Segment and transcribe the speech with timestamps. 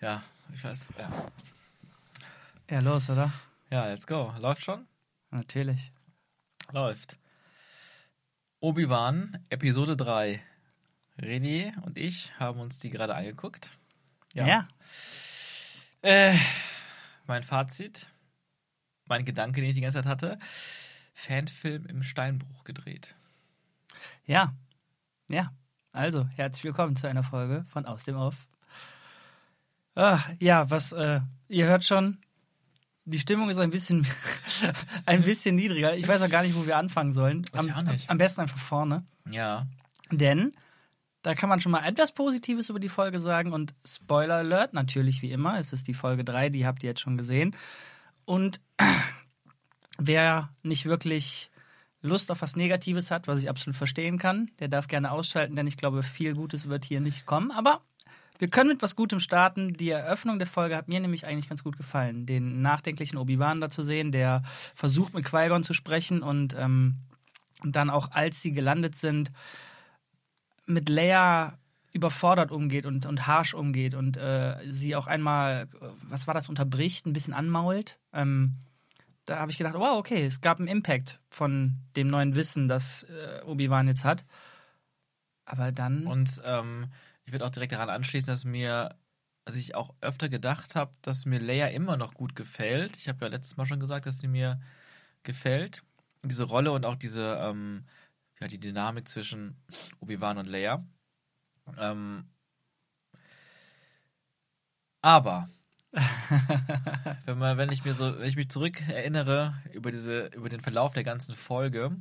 [0.00, 0.22] Ja,
[0.54, 0.88] ich weiß.
[0.98, 1.10] Ja.
[2.70, 3.30] Ja, los, oder?
[3.70, 4.32] ja, let's go.
[4.40, 4.86] Läuft schon?
[5.30, 5.92] Natürlich.
[6.72, 7.18] Läuft.
[8.60, 10.42] Obi-Wan, Episode 3.
[11.18, 13.70] René und ich haben uns die gerade angeguckt.
[14.32, 14.68] Ja.
[16.02, 16.34] Äh,
[17.26, 18.06] mein Fazit,
[19.04, 20.38] mein Gedanke, den ich die ganze Zeit hatte:
[21.12, 23.14] Fanfilm im Steinbruch gedreht.
[24.24, 24.54] Ja.
[25.28, 25.52] Ja.
[25.92, 28.48] Also, herzlich willkommen zu einer Folge von Aus dem Off.
[29.94, 32.18] Ah, ja, was, äh, ihr hört schon,
[33.04, 34.06] die Stimmung ist ein bisschen,
[35.06, 35.96] ein bisschen niedriger.
[35.96, 37.44] Ich weiß auch gar nicht, wo wir anfangen sollen.
[37.52, 39.04] Am, am besten einfach vorne.
[39.28, 39.66] Ja.
[40.10, 40.52] Denn
[41.22, 45.22] da kann man schon mal etwas Positives über die Folge sagen und Spoiler Alert, natürlich
[45.22, 47.54] wie immer, es ist die Folge 3, die habt ihr jetzt schon gesehen.
[48.24, 48.60] Und
[49.98, 51.50] wer nicht wirklich
[52.02, 55.66] Lust auf was Negatives hat, was ich absolut verstehen kann, der darf gerne ausschalten, denn
[55.66, 57.50] ich glaube, viel Gutes wird hier nicht kommen.
[57.50, 57.82] Aber
[58.40, 59.74] wir können mit was Gutem starten.
[59.74, 62.24] Die Eröffnung der Folge hat mir nämlich eigentlich ganz gut gefallen.
[62.24, 64.42] Den nachdenklichen Obi-Wan da zu sehen, der
[64.74, 66.96] versucht mit Qui-Gon zu sprechen und ähm,
[67.62, 69.30] dann auch, als sie gelandet sind,
[70.66, 71.58] mit Leia
[71.92, 75.68] überfordert umgeht und, und harsh umgeht und äh, sie auch einmal,
[76.08, 77.98] was war das, unterbricht, ein bisschen anmault.
[78.14, 78.56] Ähm,
[79.26, 83.02] da habe ich gedacht, wow, okay, es gab einen Impact von dem neuen Wissen, das
[83.02, 84.24] äh, Obi-Wan jetzt hat.
[85.44, 86.06] Aber dann.
[86.06, 86.86] Und ähm,
[87.30, 88.96] ich würde auch direkt daran anschließen, dass mir,
[89.44, 92.96] also ich auch öfter gedacht habe, dass mir Leia immer noch gut gefällt.
[92.96, 94.60] Ich habe ja letztes Mal schon gesagt, dass sie mir
[95.22, 95.84] gefällt.
[96.24, 97.86] Diese Rolle und auch diese, ähm,
[98.40, 99.56] ja, die Dynamik zwischen
[100.00, 100.84] Obi-Wan und Leia.
[101.78, 102.28] Ähm,
[105.00, 105.48] aber
[107.26, 110.62] wenn, man, wenn ich mir so, wenn ich mich zurück erinnere über diese, über den
[110.62, 111.96] Verlauf der ganzen Folge,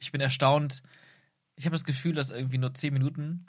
[0.00, 0.82] ich bin erstaunt.
[1.54, 3.46] Ich habe das Gefühl, dass irgendwie nur zehn Minuten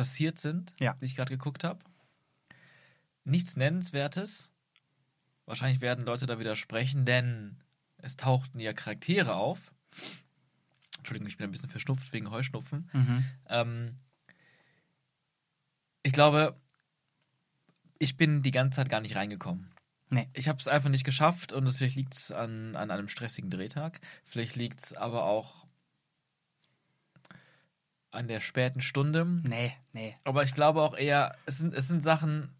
[0.00, 0.94] passiert sind, Ja.
[0.94, 1.80] die ich gerade geguckt habe.
[3.24, 4.50] Nichts Nennenswertes.
[5.44, 7.58] Wahrscheinlich werden Leute da widersprechen, denn
[7.98, 9.72] es tauchten ja Charaktere auf.
[10.96, 12.88] Entschuldigung, ich bin ein bisschen verschnupft wegen Heuschnupfen.
[12.94, 13.24] Mhm.
[13.48, 13.96] Ähm,
[16.02, 16.56] ich glaube,
[17.98, 19.70] ich bin die ganze Zeit gar nicht reingekommen.
[20.08, 20.30] Nee.
[20.32, 24.00] Ich habe es einfach nicht geschafft und vielleicht liegt es an, an einem stressigen Drehtag.
[24.24, 25.59] Vielleicht liegt es aber auch
[28.10, 29.24] an der späten Stunde.
[29.24, 30.14] Nee, nee.
[30.24, 32.54] Aber ich glaube auch eher, es sind, es sind Sachen.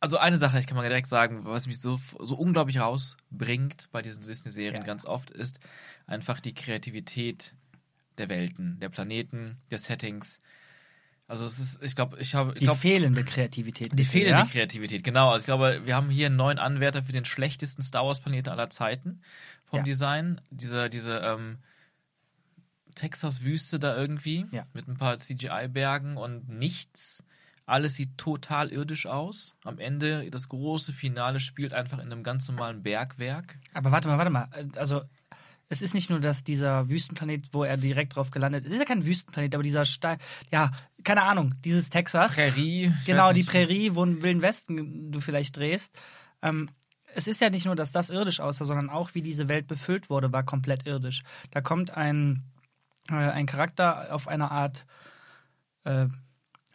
[0.00, 4.02] Also eine Sache, ich kann mal direkt sagen, was mich so, so unglaublich rausbringt bei
[4.02, 4.86] diesen Disney-Serien Ja.
[4.86, 5.58] ganz oft, ist
[6.06, 7.54] einfach die Kreativität
[8.18, 10.38] der Welten, der Planeten, der Settings.
[11.28, 13.98] Also es ist, ich glaube, ich habe, Die glaube, fehlende Kreativität.
[13.98, 14.46] die fehlende ja?
[14.46, 15.30] Kreativität, genau.
[15.30, 18.50] Also ich glaube, wir haben hier einen neuen Anwärter für den schlechtesten Star Wars Planeten
[18.50, 19.22] aller Zeiten
[19.64, 19.82] vom Ja.
[19.84, 20.40] Design.
[20.50, 21.58] Diese, diese ähm,
[22.96, 24.66] Texas-Wüste da irgendwie Ja.
[24.74, 27.22] mit ein paar CGI-Bergen und nichts.
[27.64, 29.54] Alles sieht total irdisch aus.
[29.64, 33.56] Am Ende, das große Finale spielt einfach in einem ganz normalen Bergwerk.
[33.74, 34.48] Aber warte mal, warte mal.
[34.76, 35.02] Also,
[35.68, 38.84] es ist nicht nur, dass dieser Wüstenplanet, wo er direkt drauf gelandet ist, ist ja
[38.84, 40.18] kein Wüstenplanet, aber dieser Stein,
[40.52, 40.70] ja,
[41.02, 42.34] keine Ahnung, dieses Texas.
[42.36, 42.92] Prärie.
[43.04, 43.42] Genau, die.
[43.42, 45.98] Prärie, wo ein Wilden Westen du vielleicht drehst.
[46.42, 46.68] Ähm,
[47.16, 50.08] es ist ja nicht nur, dass das irdisch aussah, sondern auch, wie diese Welt befüllt
[50.08, 51.24] wurde, war komplett irdisch.
[51.50, 52.44] Da kommt ein,
[53.10, 54.86] äh, ein Charakter auf einer Art
[55.84, 56.06] äh,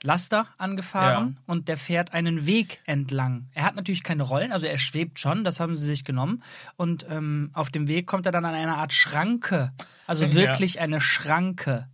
[0.03, 3.50] Laster angefahren und der fährt einen Weg entlang.
[3.53, 6.41] Er hat natürlich keine Rollen, also er schwebt schon, das haben sie sich genommen.
[6.75, 9.72] Und ähm, auf dem Weg kommt er dann an eine Art Schranke.
[10.08, 10.34] Also Ja.
[10.34, 11.88] wirklich eine Schranke.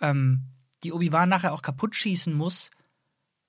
[0.00, 0.44] Ähm,
[0.84, 2.70] die Obi-Wan nachher auch kaputt schießen muss,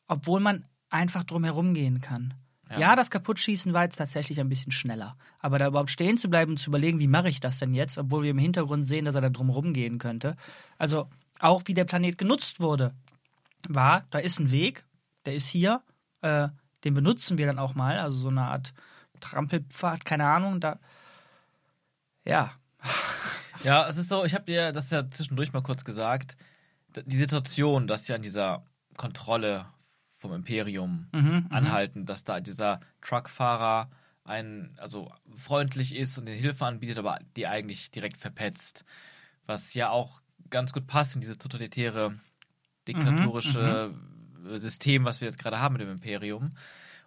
[0.08, 2.34] obwohl man einfach drum herum gehen kann.
[2.70, 2.80] Ja.
[2.80, 2.96] Ja.
[2.96, 5.18] das Kaputtschießen war jetzt tatsächlich ein bisschen schneller.
[5.40, 7.98] Aber da überhaupt stehen zu bleiben und zu überlegen, wie mache ich das denn jetzt,
[7.98, 10.36] obwohl wir im Hintergrund sehen, dass er da drum rumgehen könnte.
[10.78, 11.10] Also
[11.40, 12.94] auch wie der Planet genutzt wurde,
[13.68, 14.86] war, da ist ein Weg,
[15.26, 15.82] der ist hier,
[16.22, 16.50] äh,
[16.84, 18.74] den benutzen wir dann auch mal, also so eine Art
[19.20, 20.80] Trampelpfad, keine Ahnung, da.
[22.26, 22.54] Ja,
[23.64, 26.38] Ja, es ist so, ich habe dir das ja zwischendurch mal kurz gesagt.
[26.96, 28.64] Die Situation, dass sie an dieser
[28.96, 29.66] Kontrolle
[30.20, 33.90] vom Imperium Mhm, anhalten, dass da dieser Truckfahrer
[34.26, 38.86] ein, also freundlich ist und den Hilfe anbietet, aber die eigentlich direkt verpetzt.
[39.48, 40.22] Was ja auch
[40.52, 42.20] ganz gut passt in dieses totalitäre,
[42.88, 43.94] diktatorische
[44.56, 46.52] System, was wir jetzt gerade haben mit dem Imperium.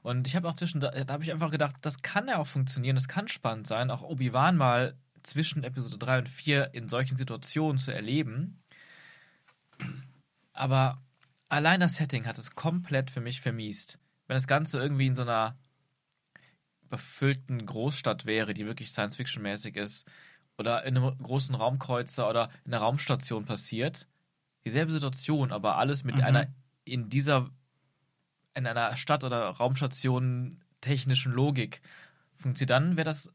[0.02, 2.46] Und ich habe auch zwischen, da, da habe ich einfach gedacht, das kann ja auch
[2.46, 7.16] funktionieren, das kann spannend sein, auch Obi-Wan mal zwischen Episode 3 und 4 in solchen
[7.16, 8.60] Situationen zu erleben.
[10.52, 11.00] Aber
[11.52, 13.99] allein das Setting hat es komplett für mich vermiest.
[14.26, 15.58] Wenn das Ganze irgendwie in so einer
[16.82, 20.06] überfüllten Großstadt wäre, die wirklich Science-Fiction-mäßig ist,
[20.58, 24.06] oder in einem großen Raumkreuzer oder in einer Raumstation passiert,
[24.64, 26.25] dieselbe Situation, aber alles mit Mhm.
[26.25, 26.46] einer
[26.84, 27.50] in dieser
[28.54, 31.81] in einer Stadt oder Raumstation technischen Logik
[32.37, 33.31] funktioniert, dann wäre das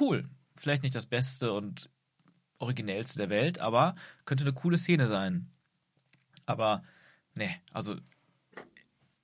[0.00, 0.28] cool.
[0.56, 1.90] Vielleicht nicht das Beste und
[2.58, 3.94] originellste der Welt, aber
[4.26, 5.50] könnte eine coole Szene sein.
[6.46, 6.82] Aber,
[7.38, 7.96] ne, also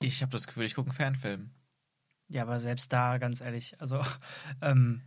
[0.01, 1.51] ich habe das Gefühl, ich gucke einen Fanfilm.
[2.29, 4.01] Ja, aber selbst da, ganz ehrlich, also
[4.63, 5.03] ähm,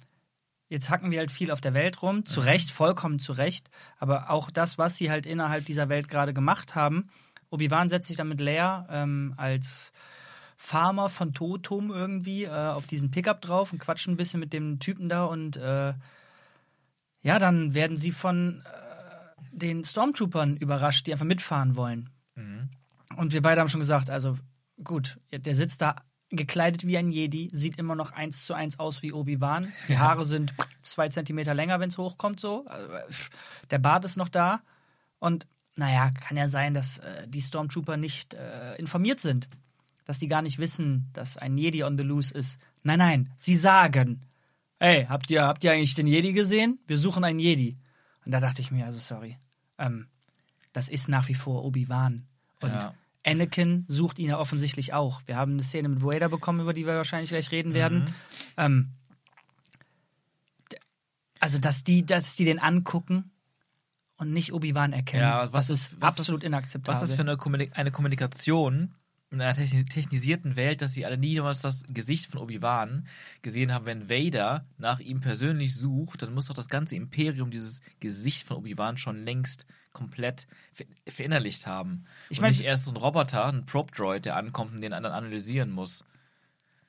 [0.69, 2.47] jetzt hacken wir halt viel auf der Welt rum, zu Mhm.
[2.47, 6.75] Recht, vollkommen zu Recht, aber auch das, was sie halt innerhalb dieser Welt gerade gemacht
[6.75, 7.09] haben,
[7.49, 9.93] Obi-Wan setzt sich dann mit Leia ähm, als
[10.57, 14.79] Farmer von Totum irgendwie äh, auf diesen Pickup drauf und quatscht ein bisschen mit dem
[14.79, 15.93] Typen da und äh,
[17.21, 22.09] ja, dann werden sie von äh, den Stormtroopern überrascht, die einfach mitfahren wollen.
[22.35, 22.69] Mhm.
[23.15, 24.37] Und wir beide haben schon gesagt, also
[24.83, 25.95] gut, der sitzt da
[26.29, 29.71] gekleidet wie ein Jedi, sieht immer noch eins zu eins aus wie Obi-Wan.
[29.87, 32.65] Die Haare sind zwei Zentimeter länger, wenn es hochkommt, so.
[33.09, 33.29] Pff,
[33.69, 34.61] Der Bart ist noch da.
[35.19, 39.47] Und naja, kann ja sein, dass äh, die Stormtrooper nicht äh, informiert sind.
[40.05, 42.59] Dass die gar nicht wissen, dass ein Jedi on the loose ist.
[42.83, 44.25] Nein, nein, sie sagen,
[44.79, 46.79] ey, habt ihr, habt ihr eigentlich den Jedi gesehen?
[46.87, 47.77] Wir suchen einen Jedi.
[48.25, 49.37] Und da dachte ich mir, also sorry,
[49.77, 50.07] ähm,
[50.73, 52.25] das ist nach wie vor Obi-Wan.
[52.61, 52.93] Und Ja.
[53.25, 55.21] Anakin sucht ihn ja offensichtlich auch.
[55.25, 58.13] Wir haben eine Szene mit Vader bekommen, über die wir wahrscheinlich gleich reden werden.
[58.55, 58.91] Ähm,
[60.71, 60.77] d-
[61.39, 63.31] also, dass die, dass die den angucken
[64.17, 66.95] und nicht Obi-Wan erkennen, Ja, was das ist- ist was absolut ist- inakzeptabel.
[66.95, 68.95] Was ist das für eine, Kommunik eine Kommunikation
[69.31, 73.07] einer techni- technisierten Welt, dass sie alle niemals das Gesicht von Obi-Wan
[73.41, 73.85] gesehen haben?
[73.85, 78.57] Wenn Vader nach ihm persönlich sucht, dann muss doch das ganze Imperium dieses Gesicht von
[78.57, 82.05] Obi-Wan schon längst komplett ver verinnerlicht haben.
[82.29, 85.15] Ich und mein- nicht erst so ein Roboter, ein Probe-Droid, der ankommt und den anderen
[85.15, 86.03] analysieren muss.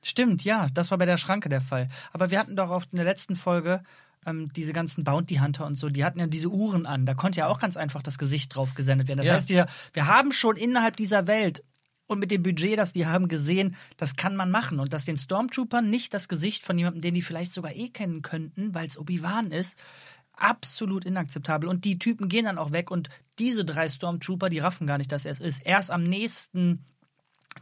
[0.03, 1.89] Stimmt, ja, das war bei der Schranke der Fall.
[2.13, 3.83] Aber wir hatten doch auf in der letzten Folge
[4.25, 7.05] ähm, diese ganzen Bounty Hunter und so, die hatten ja diese Uhren an.
[7.05, 9.17] Da konnte ja auch ganz einfach das Gesicht drauf gesendet werden.
[9.17, 9.33] Das Ja.
[9.33, 11.63] heißt, wir, wir haben schon innerhalb dieser Welt
[12.09, 14.79] und mit dem Budget, das die haben, gesehen, das kann man machen.
[14.79, 18.23] Und dass den Stormtroopern nicht das Gesicht von jemandem, den die vielleicht sogar eh kennen
[18.23, 19.77] könnten, weil es Obi-Wan ist,
[20.33, 21.69] absolut inakzeptabel.
[21.69, 25.11] Und die Typen gehen dann auch weg und diese drei Stormtrooper, die raffen gar nicht,
[25.11, 25.63] dass er es ist.
[25.63, 26.83] Erst am nächsten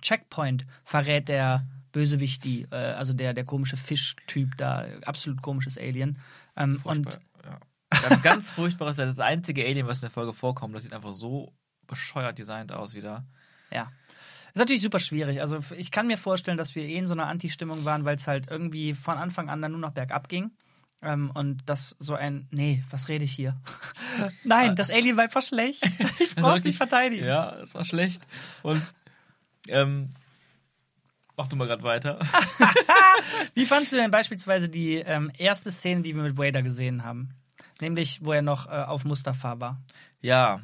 [0.02, 6.20] Checkpoint verrät der Bösewicht die, äh, also der, der komische Fischtyp da, absolut komisches Alien.
[6.56, 7.60] Ähm, und Furchtbar,
[7.92, 8.00] ja.
[8.10, 10.74] Ganz, ganz furchtbares, das ist das einzige Alien, was in der Folge vorkommt.
[10.74, 11.52] Das sieht einfach so
[11.86, 13.26] bescheuert designt aus wieder.
[13.72, 13.92] ja.
[14.48, 15.42] Ist natürlich super schwierig.
[15.42, 18.28] Also ich kann mir vorstellen, dass wir eh in so einer Anti-Stimmung waren, weil es
[18.28, 20.52] halt irgendwie von Anfang an dann nur noch bergab ging.
[21.02, 23.56] Ähm, und das so ein, nee, was rede ich hier?
[24.44, 25.84] Nein, das Alien war einfach schlecht.
[26.20, 27.26] Ich war brauch's nicht verteidigen.
[27.26, 28.28] Ja, es war schlecht.
[28.64, 28.82] Und
[29.68, 30.14] ähm,
[31.36, 32.20] mach du mal gerade weiter.
[33.54, 37.30] Wie fandst du denn beispielsweise die ähm, erste Szene, die wir mit Vader gesehen haben?
[37.80, 39.82] Nämlich, wo er noch äh, auf Mustafa war.
[40.22, 40.62] Ja,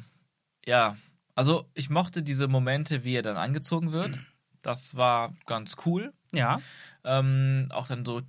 [0.66, 0.96] ja.
[1.34, 4.20] Also ich mochte diese Momente, wie er dann angezogen wird.
[4.62, 6.12] Das war ganz cool.
[6.32, 6.60] Ja.
[7.04, 8.22] Ähm, auch dann so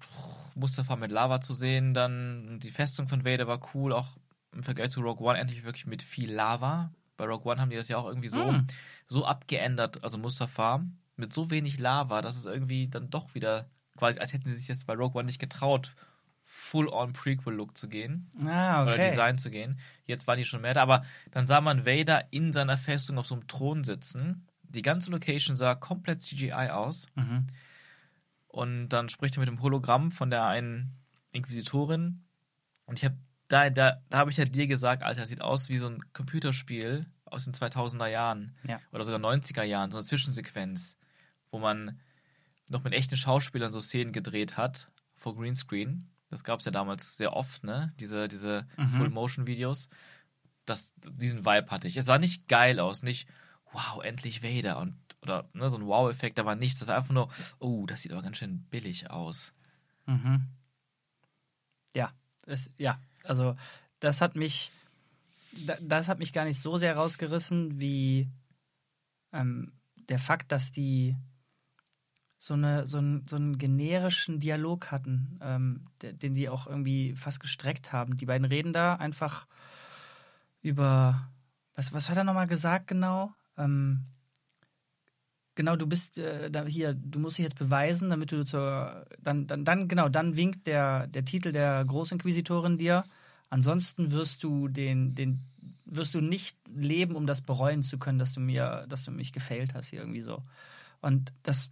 [0.55, 4.17] Mustafa mit Lava zu sehen, dann die Festung von Vader war cool, auch
[4.51, 6.91] im Vergleich zu Rogue One endlich wirklich mit viel Lava.
[7.17, 8.67] Bei Rogue One haben die das ja auch irgendwie so, Mm.
[9.07, 10.83] so abgeändert, also Mustafa,
[11.15, 14.67] mit so wenig Lava, dass es irgendwie dann doch wieder quasi, als hätten sie sich
[14.67, 15.95] jetzt bei Rogue One nicht getraut,
[16.57, 19.09] full-on Prequel-Look zu gehen Ah, oder okay.
[19.09, 19.77] Design zu gehen.
[20.05, 23.27] Jetzt waren die schon mehr da, aber dann sah man Vader in seiner Festung auf
[23.27, 24.47] so einem Thron sitzen.
[24.63, 27.07] Die ganze Location sah komplett CGI aus.
[27.15, 27.45] Mhm.
[28.47, 30.93] Und dann spricht er mit dem Hologramm von der einen
[31.31, 32.23] Inquisitorin.
[32.85, 33.17] Und ich habe
[33.49, 35.99] da, da, da habe ich ja dir gesagt, Alter, das sieht aus wie so ein
[36.13, 38.79] Computerspiel aus den 2000er Jahren Ja.
[38.91, 40.95] oder sogar 90er Jahren, so eine Zwischensequenz,
[41.51, 41.99] wo man
[42.69, 46.09] noch mit echten Schauspielern so Szenen gedreht hat vor Greenscreen.
[46.29, 47.93] Das gab es ja damals sehr oft, ne?
[47.99, 48.87] Diese, diese Mhm.
[48.89, 49.89] Full-Motion-Videos.
[50.65, 51.95] Das, diesen Vibe hatte ich.
[51.97, 53.27] Es sah nicht geil aus, nicht
[53.71, 56.79] wow, endlich Vader und oder ne, so ein Wow-Effekt, da war nichts.
[56.79, 57.29] Das war einfach nur,
[57.59, 59.53] oh, das sieht aber ganz schön billig aus.
[60.05, 60.47] Mhm.
[61.95, 62.11] Ja,
[62.45, 63.55] es, ja, also
[63.99, 64.71] das hat mich,
[65.51, 68.29] da- das hat mich gar nicht so sehr rausgerissen wie
[69.33, 69.71] ähm,
[70.09, 71.15] der Fakt, dass die
[72.45, 77.39] so, eine, so, einen, so einen generischen Dialog hatten, ähm, den die auch irgendwie fast
[77.39, 78.17] gestreckt haben.
[78.17, 79.47] Die beiden reden da einfach
[80.61, 81.27] über,
[81.73, 83.33] was, was hat er nochmal gesagt genau?
[83.57, 84.05] Ähm,
[85.55, 89.47] genau, du bist äh, da hier, du musst dich jetzt beweisen, damit du zur, dann,
[89.47, 93.05] dann, dann, genau, dann winkt der, der Titel der Großinquisitorin dir.
[93.49, 95.41] Ansonsten wirst du den, den,
[95.85, 99.33] wirst du nicht leben, um das bereuen zu können, dass du mir, dass du mich
[99.33, 100.43] gefailt hast, hier irgendwie so.
[101.01, 101.71] Und das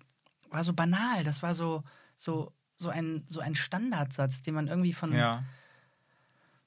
[0.54, 1.84] war so banal, das war so,
[2.18, 5.12] so, so ein, so ein Standardsatz, den man irgendwie von,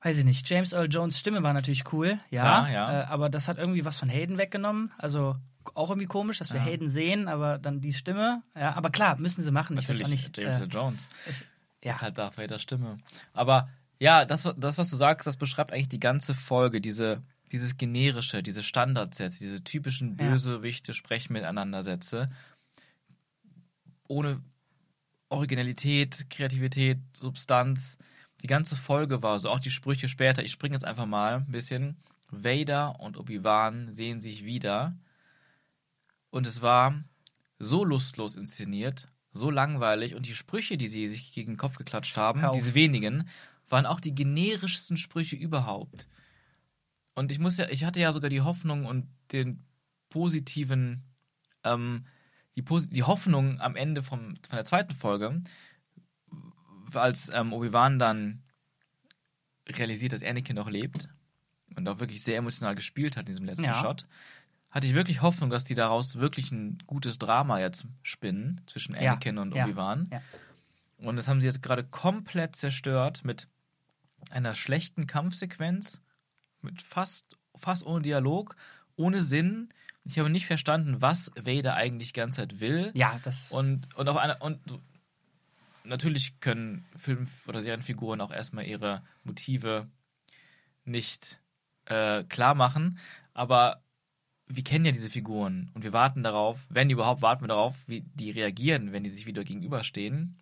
[0.02, 3.00] weiß ich nicht, James Earl Jones Stimme war natürlich cool, ja, Klar, ja.
[3.00, 4.93] Äh, aber das hat irgendwie was von Hayden weggenommen.
[4.99, 5.35] Also
[5.75, 6.66] auch irgendwie komisch, dass wir Ja.
[6.66, 8.43] Hayden sehen, aber dann die Stimme.
[8.55, 9.76] Ja, aber klar, müssen sie machen.
[9.78, 10.37] Ich weiß auch Natürlich, nicht.
[10.38, 11.09] James äh, Earl Jones.
[11.26, 11.45] es,
[11.83, 11.93] ja.
[11.93, 12.99] Ist halt Darth Vader Stimme.
[13.33, 17.76] Aber ja, das, das, was du sagst, das beschreibt eigentlich die ganze Folge, diese, dieses
[17.76, 20.31] generische, diese Standardsätze, diese typischen Ja.
[20.31, 22.31] Bösewichte sprechen miteinander Sätze.
[24.08, 24.42] Ohne
[25.28, 27.98] Originalität, Kreativität, Substanz.
[28.42, 30.42] Die ganze Folge war so, auch die Sprüche später.
[30.42, 31.96] Ich springe jetzt einfach mal ein bisschen.
[32.30, 34.96] Vader und Obi-Wan sehen sich wieder.
[36.30, 37.02] Und es war
[37.58, 40.14] so lustlos inszeniert, so langweilig.
[40.14, 43.28] Und die Sprüche, die sie sich gegen den Kopf geklatscht haben, diese wenigen,
[43.68, 46.08] waren auch die generischsten Sprüche überhaupt.
[47.14, 49.64] Und ich muss ja, ich hatte ja sogar die Hoffnung und den
[50.10, 51.02] positiven,
[51.64, 52.06] ähm,
[52.56, 55.42] die, die Hoffnung am Ende vom, von der zweiten Folge,
[56.94, 58.42] als ähm, Obi-Wan dann
[59.68, 61.08] realisiert, dass Anakin noch lebt
[61.76, 63.75] und auch wirklich sehr emotional gespielt hat in diesem letzten Ja.
[63.75, 64.06] Shot,
[64.70, 69.12] hatte ich wirklich Hoffnung, dass die daraus wirklich ein gutes Drama jetzt spinnen zwischen Ja,
[69.12, 70.08] Anakin und ja, Obi-Wan.
[70.12, 70.22] ja.
[70.98, 73.48] Und das haben sie jetzt gerade komplett zerstört mit
[74.30, 76.00] einer schlechten Kampfsequenz,
[76.62, 78.56] mit fast, fast ohne Dialog,
[78.96, 79.68] ohne Sinn.
[80.06, 82.92] Ich habe nicht verstanden, was Vader eigentlich die ganze Zeit will.
[82.94, 83.50] Ja, das.
[83.50, 84.60] Und, und auf eine, und
[85.84, 89.88] natürlich können Film- oder Serienfiguren auch erstmal ihre Motive
[90.84, 91.40] nicht
[91.86, 92.98] äh, klar machen,
[93.34, 93.82] aber
[94.48, 98.02] wir kennen ja diese Figuren und wir warten darauf, wenn überhaupt, warten wir darauf, wie
[98.02, 100.38] die reagieren, wenn die sich wieder gegenüberstehen.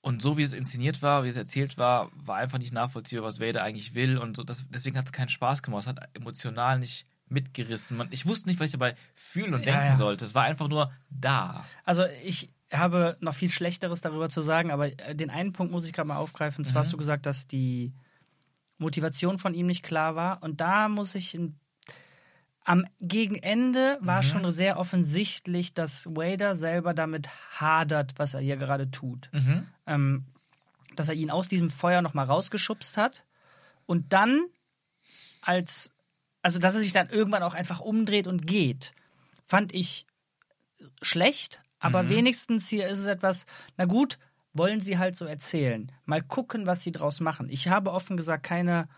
[0.00, 3.38] Und so wie es inszeniert war, wie es erzählt war, war einfach nicht nachvollziehbar, was
[3.38, 4.18] Vader eigentlich will.
[4.18, 5.82] Und so, das, deswegen hat es keinen Spaß gemacht.
[5.82, 8.02] Es hat emotional nicht mitgerissen.
[8.10, 9.96] Ich wusste nicht, was ich dabei fühlen und Ja, denken ja.
[9.96, 10.24] sollte.
[10.24, 11.64] Es war einfach nur da.
[11.84, 15.84] Also ich habe noch viel Schlechteres darüber zu sagen, aber äh, den einen Punkt muss
[15.86, 16.64] ich gerade mal aufgreifen.
[16.64, 16.84] Zwar Mhm.
[16.86, 17.92] hast du gesagt, dass die
[18.78, 20.42] Motivation von ihm nicht klar war.
[20.42, 21.38] Und da muss ich
[22.64, 24.26] am Gegenende war Mhm.
[24.26, 27.28] schon sehr offensichtlich, dass Wader selber damit
[27.60, 29.28] hadert, was er hier gerade tut.
[29.32, 29.66] Mhm.
[29.86, 30.24] Ähm,
[30.94, 33.24] dass er ihn aus diesem Feuer nochmal rausgeschubst hat
[33.86, 34.44] und dann
[35.40, 35.90] als,
[36.42, 38.92] also dass er sich dann irgendwann auch einfach umdreht und geht,
[39.46, 40.06] fand ich
[41.00, 43.46] schlecht, aber wenigstens hier ist es etwas,
[43.76, 44.18] na gut,
[44.52, 45.90] wollen sie halt so erzählen.
[46.04, 47.48] Mal gucken, was sie draus machen.
[47.48, 48.88] Ich habe offen gesagt keine,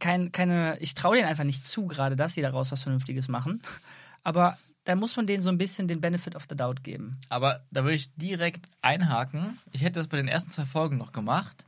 [0.00, 3.62] kein, keine, ich traue denen einfach nicht zu, gerade dass sie daraus was Vernünftiges machen.
[4.22, 7.18] Aber da muss man denen so ein bisschen den Benefit of the doubt geben.
[7.28, 9.58] Aber da würde ich direkt einhaken.
[9.72, 11.66] Ich hätte das bei den ersten zwei Folgen noch gemacht.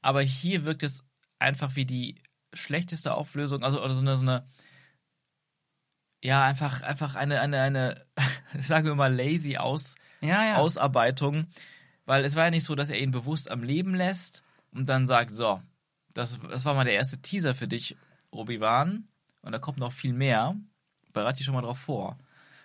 [0.00, 1.02] Aber hier wirkt es
[1.38, 2.16] einfach wie die
[2.56, 4.44] schlechteste Auflösung, also oder so eine, so eine
[6.22, 8.02] ja, einfach, einfach eine, eine, eine,
[8.58, 10.56] sagen wir mal, lazy Aus, Ja, ja.
[10.56, 11.46] Ausarbeitung.
[12.04, 15.06] Weil es war ja nicht so, dass er ihn bewusst am Leben lässt und dann
[15.06, 15.60] sagt, so,
[16.14, 17.96] das, das war mal der erste Teaser für dich,
[18.30, 19.08] Obi-Wan.
[19.42, 20.56] Und da kommt noch viel mehr.
[21.12, 22.18] Bereite dich schon mal drauf vor.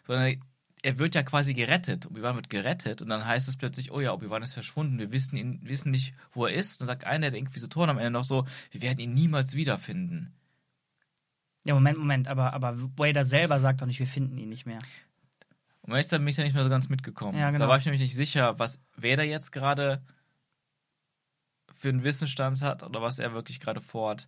[0.06, 0.42] Sondern
[0.84, 2.08] er wird ja quasi gerettet.
[2.08, 4.98] Obi-Wan wird gerettet und dann heißt es plötzlich, oh ja, Obi-Wan ist verschwunden.
[4.98, 6.74] Wir wissen, ihn, wissen nicht, wo er ist.
[6.74, 10.34] Und dann sagt einer der Inquisitoren am Ende noch so, wir werden ihn niemals wiederfinden.
[11.64, 14.80] Ja, Moment, Moment, aber, aber Wader selber sagt doch nicht, wir finden ihn nicht mehr.
[15.84, 17.38] Und jetzt bin ich ja nicht mehr so ganz mitgekommen.
[17.38, 17.66] Ja, genau.
[17.66, 20.04] Da war ich nämlich nicht sicher, was da jetzt gerade
[21.76, 24.28] für einen Wissensstand hat oder was er wirklich gerade vorhat.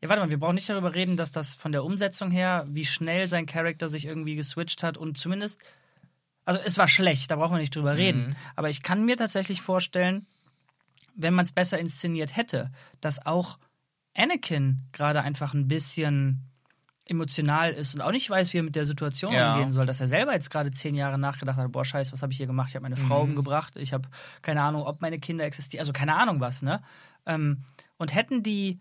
[0.00, 2.86] Ja, warte mal, wir brauchen nicht darüber reden, dass das von der Umsetzung her, wie
[2.86, 5.60] schnell sein Charakter sich irgendwie geswitcht hat und zumindest,
[6.44, 8.36] also es war schlecht, da brauchen wir nicht drüber reden.
[8.54, 10.26] Aber ich kann mir tatsächlich vorstellen,
[11.14, 13.58] wenn man es besser inszeniert hätte, dass auch
[14.16, 16.44] Anakin gerade einfach ein bisschen
[17.04, 19.48] emotional ist und auch nicht weiß, wie er mit der Situation Ja.
[19.52, 22.32] umgehen soll, dass er selber jetzt gerade zehn Jahre nachgedacht hat, boah, scheiße, was habe
[22.32, 22.68] ich hier gemacht?
[22.68, 23.30] Ich habe meine Frau Mhm.
[23.30, 24.08] umgebracht, ich habe
[24.42, 26.82] keine Ahnung, ob meine Kinder existieren, also keine Ahnung was, ne?
[27.26, 27.64] Ähm,
[27.96, 28.78] und hätten die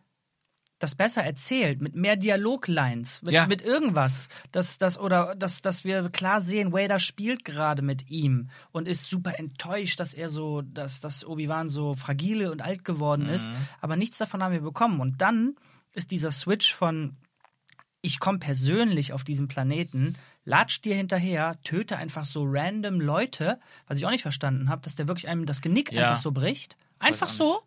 [0.80, 3.48] das besser erzählt, mit mehr Dialoglines, mit, Ja.
[3.48, 8.50] mit irgendwas, dass, dass, oder dass, dass wir klar sehen, Wader spielt gerade mit ihm
[8.72, 13.24] und ist super enttäuscht, dass er so, dass, dass Obi-Wan so fragile und alt geworden
[13.24, 13.30] Mhm.
[13.30, 15.00] ist, aber nichts davon haben wir bekommen.
[15.00, 15.56] Und dann
[15.94, 17.18] ist dieser Switch von
[18.02, 20.16] ich komme persönlich auf diesen Planeten,
[20.46, 24.96] latsch dir hinterher, töte einfach so random Leute, was ich auch nicht verstanden habe, dass
[24.96, 26.04] der wirklich einem das Genick Ja.
[26.04, 26.78] einfach so bricht.
[27.00, 27.62] Einfach so.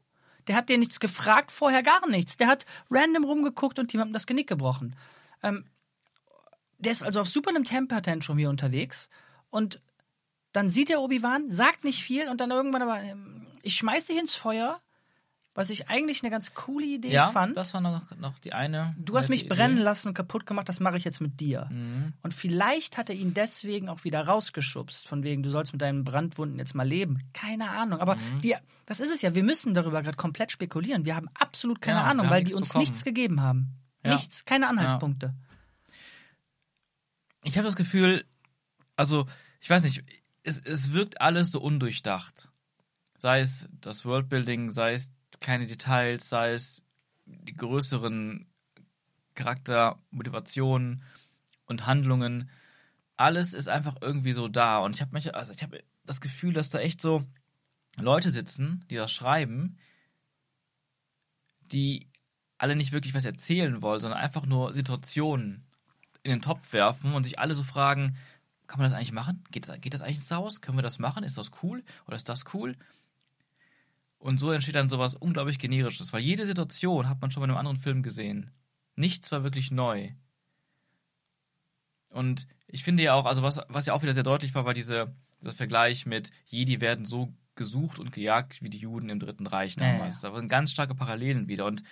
[0.46, 2.36] Der hat dir nichts gefragt, vorher gar nichts.
[2.36, 4.96] Der hat random rumgeguckt und jemandem das Genick gebrochen.
[5.42, 5.64] Ähm,
[6.78, 9.08] der ist also auf super einem Temper-Tantrum hier unterwegs
[9.50, 9.80] und
[10.52, 14.18] dann sieht er Obi-Wan, sagt nicht viel und dann irgendwann aber, ähm, ich schmeiß dich
[14.18, 14.80] ins Feuer,
[15.54, 17.56] was ich eigentlich eine ganz coole Idee Ja, fand.
[17.56, 18.94] das war noch, noch die eine.
[18.98, 19.82] Du hast mich nette brennen Idee.
[19.84, 21.66] lassen und kaputt gemacht, das mache ich jetzt mit dir.
[21.70, 22.12] Mhm.
[22.22, 26.04] Und vielleicht hat er ihn deswegen auch wieder rausgeschubst, von wegen, du sollst mit deinen
[26.04, 27.18] Brandwunden jetzt mal leben.
[27.32, 27.98] Keine Ahnung.
[28.00, 28.40] Aber Mhm.
[28.42, 28.54] die,
[28.86, 31.04] das ist es ja, wir müssen darüber gerade komplett spekulieren.
[31.04, 32.82] Wir haben absolut keine Ja, wir Ahnung, weil die uns bekommen.
[32.82, 33.74] nichts gegeben haben.
[34.04, 34.12] Ja.
[34.12, 35.34] Nichts, keine Anhaltspunkte.
[37.44, 38.24] ich habe das Gefühl,
[38.96, 39.26] also,
[39.60, 40.04] ich weiß nicht,
[40.42, 42.48] es, es wirkt alles so undurchdacht.
[43.18, 46.82] Sei es das Worldbuilding, sei es kleine Details, sei es
[47.26, 48.46] die größeren
[49.34, 51.02] Charaktermotivationen
[51.66, 52.50] und Handlungen.
[53.16, 54.78] Alles ist einfach irgendwie so da.
[54.78, 55.66] Und ich habe also ich
[56.04, 57.24] das Gefühl, dass da echt so
[57.96, 59.78] Leute sitzen, die das schreiben,
[61.60, 62.08] die
[62.58, 65.64] alle nicht wirklich was erzählen wollen, sondern einfach nur Situationen
[66.22, 68.16] in den Topf werfen und sich alle so fragen,
[68.66, 69.42] kann man das eigentlich machen?
[69.50, 70.60] Geht das, geht das eigentlich ins Haus?
[70.60, 71.24] Können wir das machen?
[71.24, 71.82] Ist das cool?
[72.06, 72.76] Oder ist das cool?
[74.20, 77.56] Und so entsteht dann sowas unglaublich generisches, weil jede Situation hat man schon bei einem
[77.56, 78.50] anderen Film gesehen.
[78.94, 80.10] Nichts war wirklich neu.
[82.10, 84.74] Und ich finde ja auch, also was, was ja auch wieder sehr deutlich war, war
[84.74, 89.46] diese, dieser Vergleich mit Jedi werden so gesucht und gejagt wie die Juden im Dritten
[89.46, 90.20] Reich damals.
[90.20, 90.30] Ja, ja.
[90.30, 91.64] Da waren ganz starke Parallelen wieder.
[91.64, 91.82] Und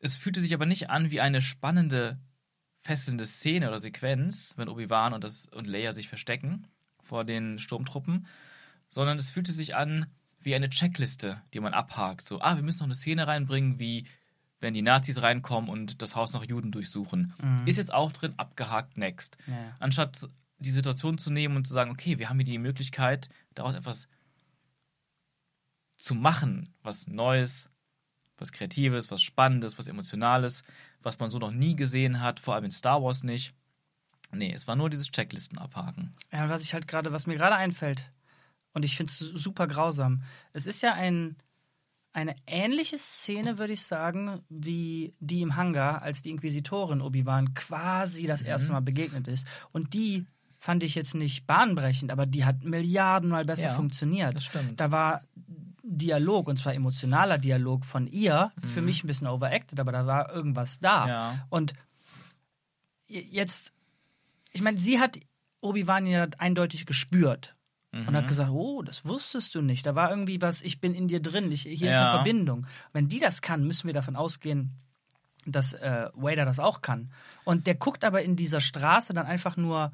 [0.00, 2.20] es fühlte sich aber nicht an wie eine spannende,
[2.78, 6.68] fesselnde Szene oder Sequenz, wenn Obi-Wan und, und Leia sich verstecken
[7.00, 8.26] vor den Sturmtruppen,
[8.90, 10.06] sondern es fühlte sich an
[10.40, 12.26] wie eine Checkliste, die man abhakt.
[12.26, 14.06] So, ah, wir müssen noch eine Szene reinbringen, wie
[14.60, 17.34] wenn die Nazis reinkommen und das Haus nach Juden durchsuchen.
[17.40, 17.66] Mhm.
[17.66, 19.36] Ist jetzt auch drin, abgehakt, next.
[19.46, 19.54] Ja.
[19.78, 20.28] Anstatt
[20.58, 24.08] die Situation zu nehmen und zu sagen, okay, wir haben hier die Möglichkeit, daraus etwas
[25.96, 27.68] zu machen, was Neues,
[28.36, 30.62] was Kreatives, was Spannendes, was Emotionales,
[31.02, 33.54] was man so noch nie gesehen hat, vor allem in Star Wars nicht.
[34.30, 36.12] Nee, es war nur dieses Checklisten abhaken.
[36.32, 38.10] Ja, was ich halt gerade, was mir gerade einfällt,
[38.78, 40.22] und ich finde es super grausam.
[40.52, 41.34] Es ist ja ein,
[42.12, 48.28] eine ähnliche Szene, würde ich sagen, wie die im Hangar, als die Inquisitorin Obi-Wan quasi
[48.28, 48.50] das mhm.
[48.50, 49.48] erste Mal begegnet ist.
[49.72, 50.26] Und die
[50.60, 54.36] fand ich jetzt nicht bahnbrechend, aber die hat Milliardenmal besser ja, funktioniert.
[54.36, 54.78] Das stimmt.
[54.78, 55.22] Da war
[55.82, 58.68] Dialog, und zwar emotionaler Dialog von ihr, mhm.
[58.68, 61.08] für mich ein bisschen overacted, aber da war irgendwas da.
[61.08, 61.46] Ja.
[61.50, 61.74] Und
[63.08, 63.72] jetzt,
[64.52, 65.18] ich meine, sie hat
[65.62, 67.56] Obi-Wan ja eindeutig gespürt
[67.92, 68.08] mhm.
[68.08, 68.28] und hat mhm.
[68.28, 69.86] gesagt, oh, das wusstest du nicht.
[69.86, 71.90] Da war irgendwie was, ich bin in dir drin, ich, hier ja.
[71.90, 72.66] ist eine Verbindung.
[72.92, 74.74] Wenn die das kann, müssen wir davon ausgehen,
[75.46, 77.10] dass äh, Wader das auch kann.
[77.44, 79.92] Und der guckt aber in dieser Straße dann einfach nur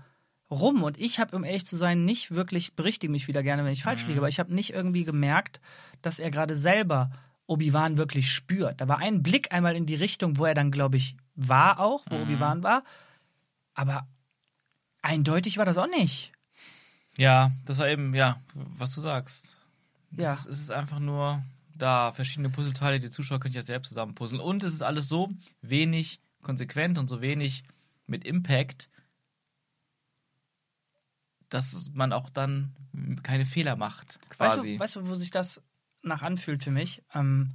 [0.50, 0.82] rum.
[0.82, 3.82] Und ich habe, um ehrlich zu sein, nicht wirklich, berichtige mich wieder gerne, wenn ich
[3.82, 4.08] falsch mhm.
[4.08, 5.60] liege, aber ich habe nicht irgendwie gemerkt,
[6.02, 7.10] dass er gerade selber
[7.46, 8.80] Obi-Wan wirklich spürt.
[8.80, 12.04] Da war ein Blick einmal in die Richtung, wo er dann, glaube ich, war auch,
[12.08, 12.22] wo mhm.
[12.22, 12.84] Obi-Wan war.
[13.74, 14.06] Aber
[15.02, 16.32] eindeutig war das auch nicht.
[17.16, 19.58] Ja, das war eben, ja, was du sagst.
[20.12, 20.32] Ja.
[20.34, 21.42] Es, ist einfach nur
[21.76, 24.40] da, verschiedene Puzzleteile, die Zuschauer können ja selbst zusammen puzzeln.
[24.40, 25.30] Und es ist alles so
[25.62, 27.64] wenig konsequent und so wenig
[28.06, 28.88] mit Impact,
[31.48, 32.74] dass man auch dann
[33.22, 34.58] keine Fehler macht, quasi.
[34.58, 35.62] Weißt du, weißt du wo sich das
[36.02, 37.02] nach anfühlt für mich?
[37.14, 37.50] Ähm,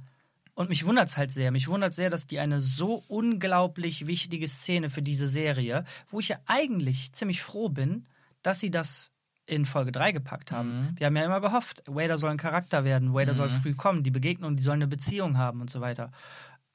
[0.54, 1.50] und mich wundert es halt sehr.
[1.52, 6.28] Mich wundert sehr, dass die eine so unglaublich wichtige Szene für diese Serie, wo ich
[6.28, 8.06] ja eigentlich ziemlich froh bin,
[8.42, 9.10] dass sie das
[9.50, 10.80] in Folge 3 gepackt haben.
[10.80, 10.98] Mhm.
[10.98, 13.36] Wir haben ja immer gehofft, Wader soll ein Charakter werden, Wader mhm.
[13.36, 16.12] soll früh kommen, die Begegnung, die sollen eine Beziehung haben und so weiter.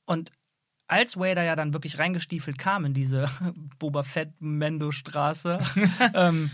[0.05, 0.31] Und
[0.87, 3.29] als Wader ja dann wirklich reingestiefelt kam in diese
[3.79, 5.59] Boba Fett-Mendo-Straße,
[6.13, 6.51] ähm,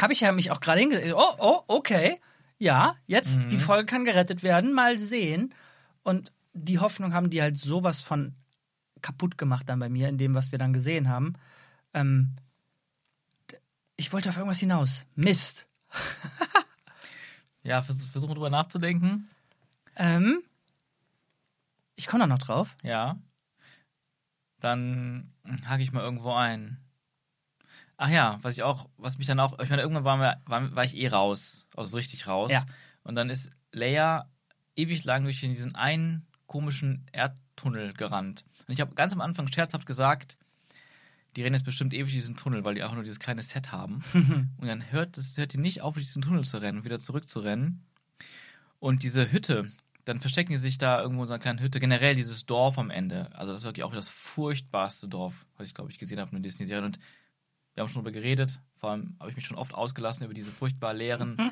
[0.00, 1.12] habe ich ja mich auch gerade hingesetzt.
[1.14, 2.20] Oh, oh, okay.
[2.58, 3.48] Ja, jetzt mhm.
[3.48, 5.52] die Folge kann gerettet werden, mal sehen.
[6.04, 8.34] Und die Hoffnung haben die halt sowas von
[9.02, 11.34] kaputt gemacht dann bei mir, in dem, was wir dann gesehen haben.
[11.92, 12.36] Ähm,
[13.96, 15.04] ich wollte auf irgendwas hinaus.
[15.14, 15.66] Mist.
[17.62, 19.28] ja, vers versuchen drüber nachzudenken.
[19.96, 20.42] Ähm,
[21.94, 22.76] ich komme da noch drauf.
[22.82, 23.18] Ja.
[24.58, 25.32] Dann
[25.66, 26.80] hake ich mal irgendwo ein.
[27.96, 30.74] Ach ja, was ich auch, was mich dann auch, ich meine, irgendwann war, wir, war,
[30.74, 32.50] war ich eh raus, also richtig raus.
[32.50, 32.64] Ja.
[33.04, 34.28] Und dann ist Leia
[34.74, 38.44] ewig lang durch diesen einen komischen Erdtunnel gerannt.
[38.66, 40.36] Und ich habe ganz am Anfang scherzhaft gesagt,
[41.36, 44.02] die rennen jetzt bestimmt ewig diesen Tunnel, weil die auch nur dieses kleine Set haben.
[44.14, 46.98] und dann hört, das, hört die nicht auf, durch diesen Tunnel zu rennen und wieder
[46.98, 47.82] zurückzurennen.
[48.78, 49.70] Und diese Hütte,
[50.04, 51.80] dann verstecken die sich da irgendwo in so einer kleinen Hütte.
[51.80, 53.30] Generell dieses Dorf am Ende.
[53.34, 56.42] Also das ist wirklich auch das furchtbarste Dorf, was ich, glaube ich, gesehen habe in
[56.42, 56.84] der Disney-Serie.
[56.84, 56.98] Und
[57.74, 58.60] wir haben schon darüber geredet.
[58.76, 61.50] Vor allem habe ich mich schon oft ausgelassen über diese furchtbar leeren, mhm.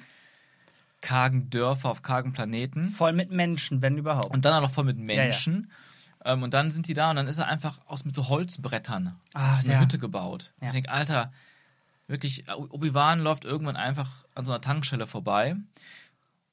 [1.01, 2.85] kargen Dörfer auf kargen Planeten.
[2.85, 4.35] Voll mit Menschen, wenn überhaupt.
[4.35, 5.55] Und dann auch noch voll mit Menschen.
[5.55, 5.75] Ja, ja.
[6.25, 9.19] Ähm, und dann sind die da und dann ist er einfach aus mit so Holzbrettern
[9.35, 9.81] ah, so eine ja.
[9.81, 10.53] Hütte gebaut.
[10.61, 10.69] Ja.
[10.69, 11.33] Ich denke, Alter,
[12.07, 15.57] wirklich, Obi-Wan läuft irgendwann einfach an so einer Tankstelle vorbei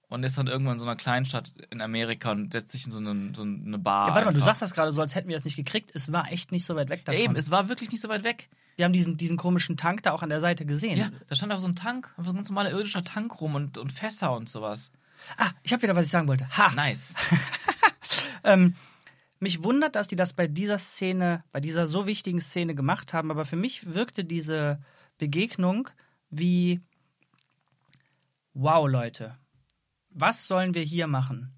[0.09, 2.97] und ist dann irgendwann in so einer Kleinstadt in Amerika und setzt sich in so
[2.97, 4.09] eine, so eine Bar.
[4.09, 5.91] Ja, warte mal, du sagst das gerade so, als hätten wir das nicht gekriegt.
[5.93, 7.19] Es war echt nicht so weit weg davon.
[7.19, 8.49] Ja, eben, es war wirklich nicht so weit weg.
[8.75, 10.97] Wir haben diesen, diesen komischen Tank da auch an der Seite gesehen.
[10.97, 13.77] Ja, da stand auch so ein Tank, so ein ganz normaler irdischer Tank rum und,
[13.77, 14.91] und Fässer und sowas.
[15.37, 16.47] Ah, ich habe wieder, was ich sagen wollte.
[16.57, 16.71] Ha!
[16.75, 17.13] Nice.
[18.43, 18.73] ähm,
[19.39, 23.31] mich wundert, dass die das bei dieser Szene, bei dieser so wichtigen Szene gemacht haben,
[23.31, 24.79] aber für mich wirkte diese
[25.17, 25.89] Begegnung
[26.29, 26.81] wie,
[28.53, 29.37] wow Leute,
[30.09, 31.53] was sollen wir hier machen?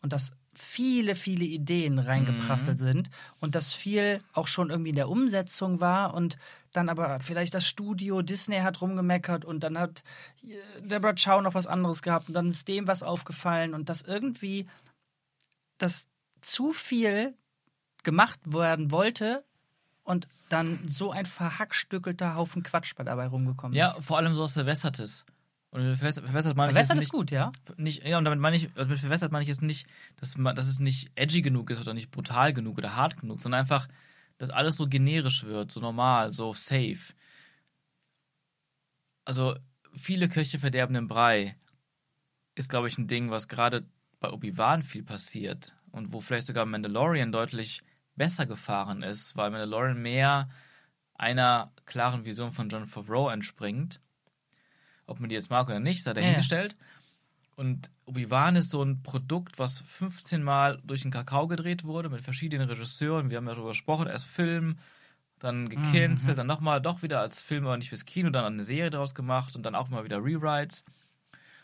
[0.00, 2.82] Und dass viele, viele Ideen reingeprasselt Mhm.
[2.82, 6.36] sind und dass viel auch schon irgendwie in der Umsetzung war und
[6.72, 10.02] dann aber vielleicht das Studio Disney hat rumgemeckert und dann hat
[10.42, 14.02] äh, Deborah Chow noch was anderes gehabt und dann ist dem was aufgefallen und dass
[14.02, 14.66] irgendwie
[15.78, 16.06] das
[16.42, 17.34] zu viel
[18.02, 19.44] gemacht werden wollte
[20.04, 24.04] und dann so ein verhackstückelter Haufen Quatsch bei dabei rumgekommen Ja, ist.
[24.04, 25.24] vor allem so was Verwässertes.
[25.70, 27.50] Und verwässert, verwässert meine Verwässert ich ist jetzt gut, ja?
[27.68, 28.04] nicht, nicht.
[28.04, 30.66] Ja, und damit meine ich, also mit verwässert meine ich jetzt nicht, dass, man, dass
[30.66, 33.88] es nicht edgy genug ist oder nicht brutal genug oder hart genug, sondern einfach,
[34.36, 37.14] dass alles so generisch wird, so normal, so safe.
[39.24, 39.56] Also,
[39.94, 41.56] viele Köche verderben den Brei
[42.54, 43.86] ist, glaube ich, ein Ding, was gerade
[44.20, 47.82] bei Obi-Wan viel passiert und wo vielleicht sogar Mandalorian deutlich
[48.16, 50.48] besser gefahren ist, weil Mandalorian mehr
[51.14, 54.00] einer klaren Vision von John Favreau entspringt.
[55.06, 56.76] Ob man die jetzt mag oder nicht, sei dahingestellt.
[57.54, 62.22] Und Obi-Wan ist so ein Produkt, was 15 Mal durch den Kakao gedreht wurde mit
[62.22, 63.30] verschiedenen Regisseuren.
[63.30, 64.78] Wir haben ja darüber gesprochen, erst Film,
[65.38, 68.90] dann gecancelt, dann nochmal doch wieder als Film, aber nicht fürs Kino, dann eine Serie
[68.90, 70.84] daraus gemacht und dann auch mal wieder Rewrites.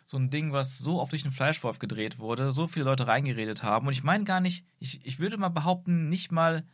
[0.08, 3.62] So ein Ding, was so oft durch den Fleischwolf gedreht wurde, so viele Leute reingeredet
[3.62, 3.86] haben.
[3.86, 6.66] Und ich meine gar nicht, ich, ich würde mal behaupten, nicht mal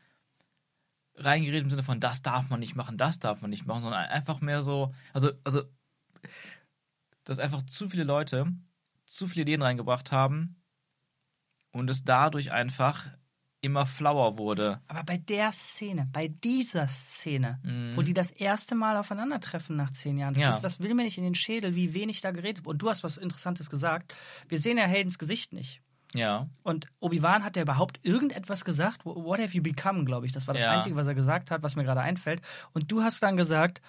[1.16, 4.06] reingeredet im Sinne von, das darf man nicht machen, das darf man nicht machen, sondern
[4.06, 5.64] einfach mehr so, also, also,
[7.24, 8.52] dass einfach zu viele Leute
[9.04, 10.62] zu viele Ideen reingebracht haben
[11.72, 13.08] und es dadurch einfach
[13.64, 14.80] immer flauer wurde.
[14.88, 17.96] Aber bei der Szene, bei dieser Szene, Mhm.
[17.96, 20.48] wo die das erste Mal aufeinandertreffen nach zehn Jahren, das, Ja.
[20.50, 22.74] ist, das will mir nicht in den Schädel, wie wenig da geredet wurde.
[22.74, 24.14] Und du hast was Interessantes gesagt.
[24.48, 25.80] Wir sehen ja Haydens Gesicht nicht.
[26.14, 26.48] Ja.
[26.62, 29.04] Und Obi-Wan hat ja überhaupt irgendetwas gesagt?
[29.04, 30.32] What have you become, glaube ich.
[30.32, 30.70] Das war das Ja.
[30.70, 32.40] Einzige, was er gesagt hat, was mir gerade einfällt.
[32.72, 33.80] Und du hast dann gesagt,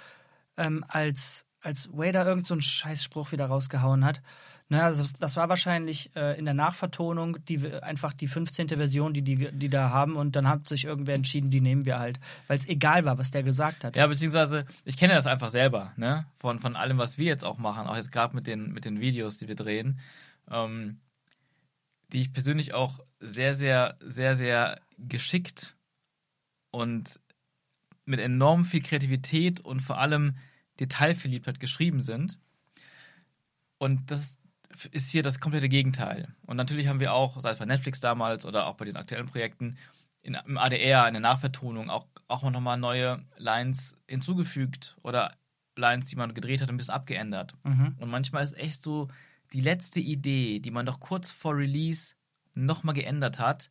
[0.58, 4.22] ähm, als, als Vader irgend so einen Scheißspruch wieder rausgehauen hat,
[4.68, 8.70] naja, das, das war wahrscheinlich äh, in der Nachvertonung die, einfach die 15.
[8.70, 10.16] Version, die, die die da haben.
[10.16, 12.20] Und dann hat sich irgendwer entschieden, die nehmen wir halt.
[12.48, 13.96] Weil es egal war, was der gesagt hat.
[13.96, 16.26] Ja, beziehungsweise, ich kenne das einfach selber, ne?
[16.40, 19.00] Von, von allem, was wir jetzt auch machen, auch jetzt gerade mit den, mit den
[19.00, 20.00] Videos, die wir drehen,
[20.50, 21.00] ähm,
[22.12, 25.76] die ich persönlich auch sehr, sehr, sehr, sehr geschickt
[26.72, 27.20] und
[28.06, 30.38] mit enorm viel Kreativität und vor allem
[30.80, 32.40] Detailverliebtheit geschrieben sind.
[33.78, 34.38] Und das
[34.92, 36.34] ist hier das komplette Gegenteil.
[36.46, 39.26] Und natürlich haben wir auch, sei es bei Netflix damals oder auch bei den aktuellen
[39.26, 39.78] Projekten,
[40.22, 45.36] in, im ADR, in der Nachvertonung, auch, auch nochmal neue Lines hinzugefügt oder
[45.76, 47.54] Lines, die man gedreht hat, ein bisschen abgeändert.
[47.64, 47.96] Mhm.
[48.00, 49.08] Und manchmal ist echt so
[49.54, 52.16] die letzte Idee, die man doch kurz vor Release
[52.56, 53.70] nochmal geändert hat,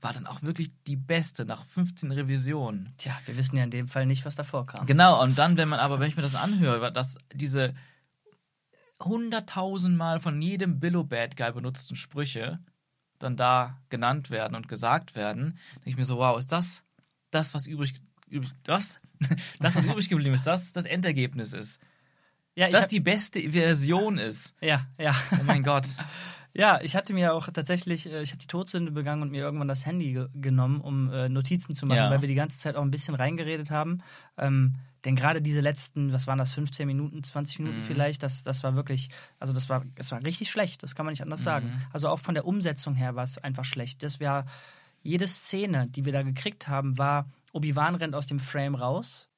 [0.00, 2.92] war dann auch wirklich die beste nach 15 Revisionen.
[2.98, 4.86] Tja, wir wissen ja in dem Fall nicht, was davor kam.
[4.86, 7.74] Genau, und dann, wenn man aber, wenn ich mir das anhöre, dass diese
[9.04, 12.58] hunderttausendmal von jedem Billo Bad Guy benutzten Sprüche
[13.18, 16.82] dann da genannt werden und gesagt werden, denke ich mir so, wow, ist das
[17.30, 17.94] das, was übrig,
[18.28, 19.00] übrig das,
[19.60, 21.78] das, was übrig geblieben ist, das das Endergebnis ist.
[22.56, 24.54] Ja, Das hab- die beste Version ist.
[24.60, 25.14] ja, ja.
[25.40, 25.86] Oh mein Gott.
[26.56, 29.66] Ja, ich hatte mir auch tatsächlich, äh, ich habe die Todsünde begangen und mir irgendwann
[29.66, 32.10] das Handy ge genommen, um äh, Notizen zu machen, Ja.
[32.10, 34.04] weil wir die ganze Zeit auch ein bisschen reingeredet haben.
[34.38, 37.82] Ähm, denn gerade diese letzten, was waren das, 15 Minuten, 20 Minuten Mhm.
[37.82, 41.12] vielleicht, das, das war wirklich, also das war, es war richtig schlecht, das kann man
[41.12, 41.44] nicht anders Mhm.
[41.44, 41.72] sagen.
[41.92, 44.02] Also auch von der Umsetzung her war es einfach schlecht.
[44.02, 44.46] Das war,
[45.02, 49.28] jede Szene, die wir da gekriegt haben, war, Obi-Wan rennt aus dem Frame raus,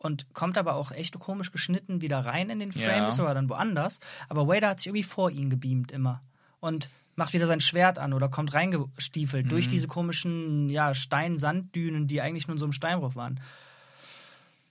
[0.00, 3.08] und kommt aber auch echt komisch geschnitten wieder rein in den Frame, Ja.
[3.08, 3.98] ist aber dann woanders.
[4.28, 6.22] Aber Vader hat sich irgendwie vor ihn gebeamt immer
[6.60, 9.48] und macht wieder sein Schwert an oder kommt reingestiefelt Mhm.
[9.50, 13.40] durch diese komischen ja, Stein-Sanddünen, die eigentlich nur in so einem Steinbruch waren.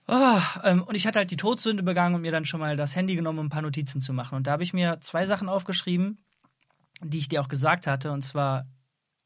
[0.08, 2.96] Ah, ähm, und ich hatte halt die Todsünde begangen und mir dann schon mal das
[2.96, 4.36] Handy genommen, um ein paar Notizen zu machen.
[4.36, 6.18] Und da habe ich mir zwei Sachen aufgeschrieben,
[7.02, 8.10] die ich dir auch gesagt hatte.
[8.10, 8.66] Und zwar,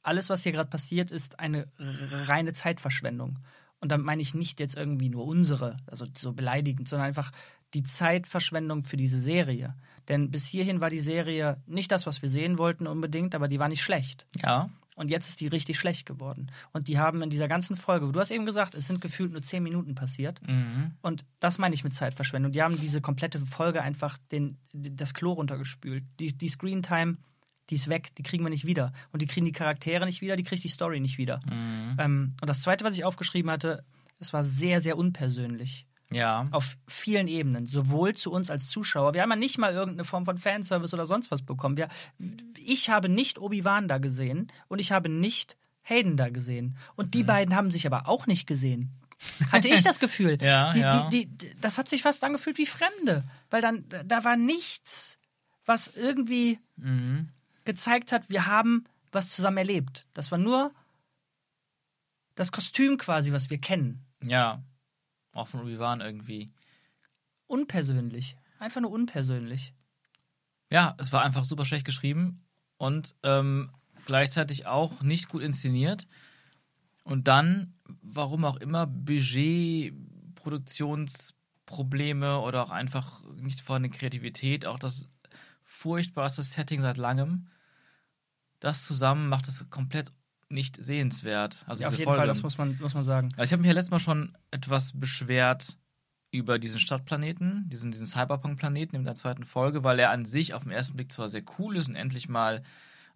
[0.03, 3.39] alles, was hier gerade passiert, ist eine reine Zeitverschwendung.
[3.79, 7.31] Und damit meine ich nicht jetzt irgendwie nur unsere, also so beleidigend, sondern einfach
[7.75, 9.77] die Zeitverschwendung für diese Serie.
[10.09, 13.61] Denn bis hierhin war die Serie nicht das, was wir sehen wollten unbedingt, aber die
[13.61, 14.27] war nicht schlecht.
[14.37, 14.69] Ja.
[14.95, 16.51] Und jetzt ist die richtig schlecht geworden.
[16.73, 19.41] Und die haben in dieser ganzen Folge, du hast eben gesagt, es sind gefühlt nur
[19.41, 20.41] zehn Minuten passiert.
[20.47, 20.93] Mhm.
[21.01, 22.53] Und das meine ich mit Zeitverschwendung.
[22.53, 26.05] Die haben diese komplette Folge einfach den, das Klo runtergespült.
[26.21, 27.17] Die, die Screentime,
[27.71, 28.93] die ist weg, die kriegen wir nicht wieder.
[29.13, 31.41] Und die kriegen die Charaktere nicht wieder, die kriegt die Story nicht wieder.
[31.47, 31.97] Mhm.
[31.99, 33.85] Ähm, und das Zweite, was ich aufgeschrieben hatte,
[34.19, 35.87] es war sehr, sehr unpersönlich.
[36.15, 36.47] Ja.
[36.51, 37.67] Auf vielen Ebenen.
[37.67, 39.15] Sowohl zu uns als Zuschauer.
[39.15, 41.77] Wir haben ja nicht mal irgendeine Form von Fanservice oder sonst was bekommen.
[41.77, 41.89] Wir,
[42.57, 46.77] ich habe nicht Obi-Wan da gesehen und ich habe nicht Hayden da gesehen.
[46.97, 48.91] Und die beiden haben sich aber auch nicht gesehen.
[49.51, 50.39] Hatte ich das Gefühl.
[50.43, 51.09] Ja, die, ja.
[51.11, 53.25] Die, die, das hat sich fast angefühlt wie Fremde.
[53.51, 55.19] Weil dann, da war nichts,
[55.65, 57.29] was irgendwie Mhm.
[57.65, 60.07] gezeigt hat, wir haben was zusammen erlebt.
[60.15, 60.73] Das war nur
[62.35, 64.05] das Kostüm quasi, was wir kennen.
[64.23, 64.63] Ja.
[65.33, 66.51] Auch von Obi-Wan irgendwie.
[67.47, 68.37] Unpersönlich.
[68.59, 69.75] Einfach nur unpersönlich.
[70.71, 72.45] Ja, es war einfach super schlecht geschrieben
[72.77, 73.71] und ähm,
[74.07, 76.07] gleichzeitig auch nicht gut inszeniert.
[77.05, 79.95] Und dann, warum auch immer, Budget,
[80.37, 85.09] Produktionsprobleme oder auch einfach nicht vorhandene Kreativität, auch das
[85.63, 87.49] furchtbarste Setting seit langem.
[88.61, 90.13] Das zusammen macht es komplett
[90.53, 91.65] nicht sehenswert.
[91.67, 92.19] Also Ja, auf jeden Folge.
[92.21, 93.29] Fall, das muss man, muss man sagen.
[93.37, 95.79] Also ich habe mich ja letztes Mal schon etwas beschwert
[96.31, 100.63] über diesen Stadtplaneten, diesen, diesen Cyberpunk-Planeten in der zweiten Folge, weil er an sich auf
[100.63, 102.63] den ersten Blick zwar sehr cool ist und endlich mal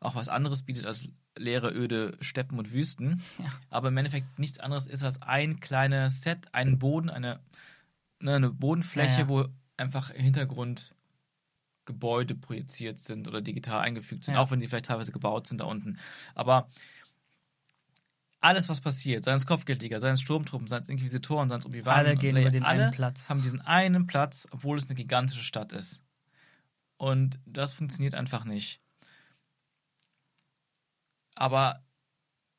[0.00, 3.46] auch was anderes bietet als leere, öde Steppen und Wüsten, Ja.
[3.70, 7.40] aber im Endeffekt nichts anderes ist als ein kleines Set, einen Boden, eine,
[8.20, 9.28] ne, eine Bodenfläche, ja.
[9.28, 9.46] wo
[9.78, 10.94] einfach im Hintergrund
[11.86, 14.40] Gebäude projiziert sind oder digital eingefügt sind, Ja.
[14.40, 15.98] auch wenn die vielleicht teilweise gebaut sind da unten.
[16.34, 16.68] Aber
[18.46, 21.94] alles, was passiert, seien es Kopfgeldjäger, seien es Sturmtruppen, seien es Inquisitoren, seien es Obi-Wan,
[21.94, 23.28] Alle gehen über den alle einen Platz.
[23.28, 26.00] haben diesen einen Platz, obwohl es eine gigantische Stadt ist.
[26.96, 28.80] Und das funktioniert einfach nicht.
[31.34, 31.84] Aber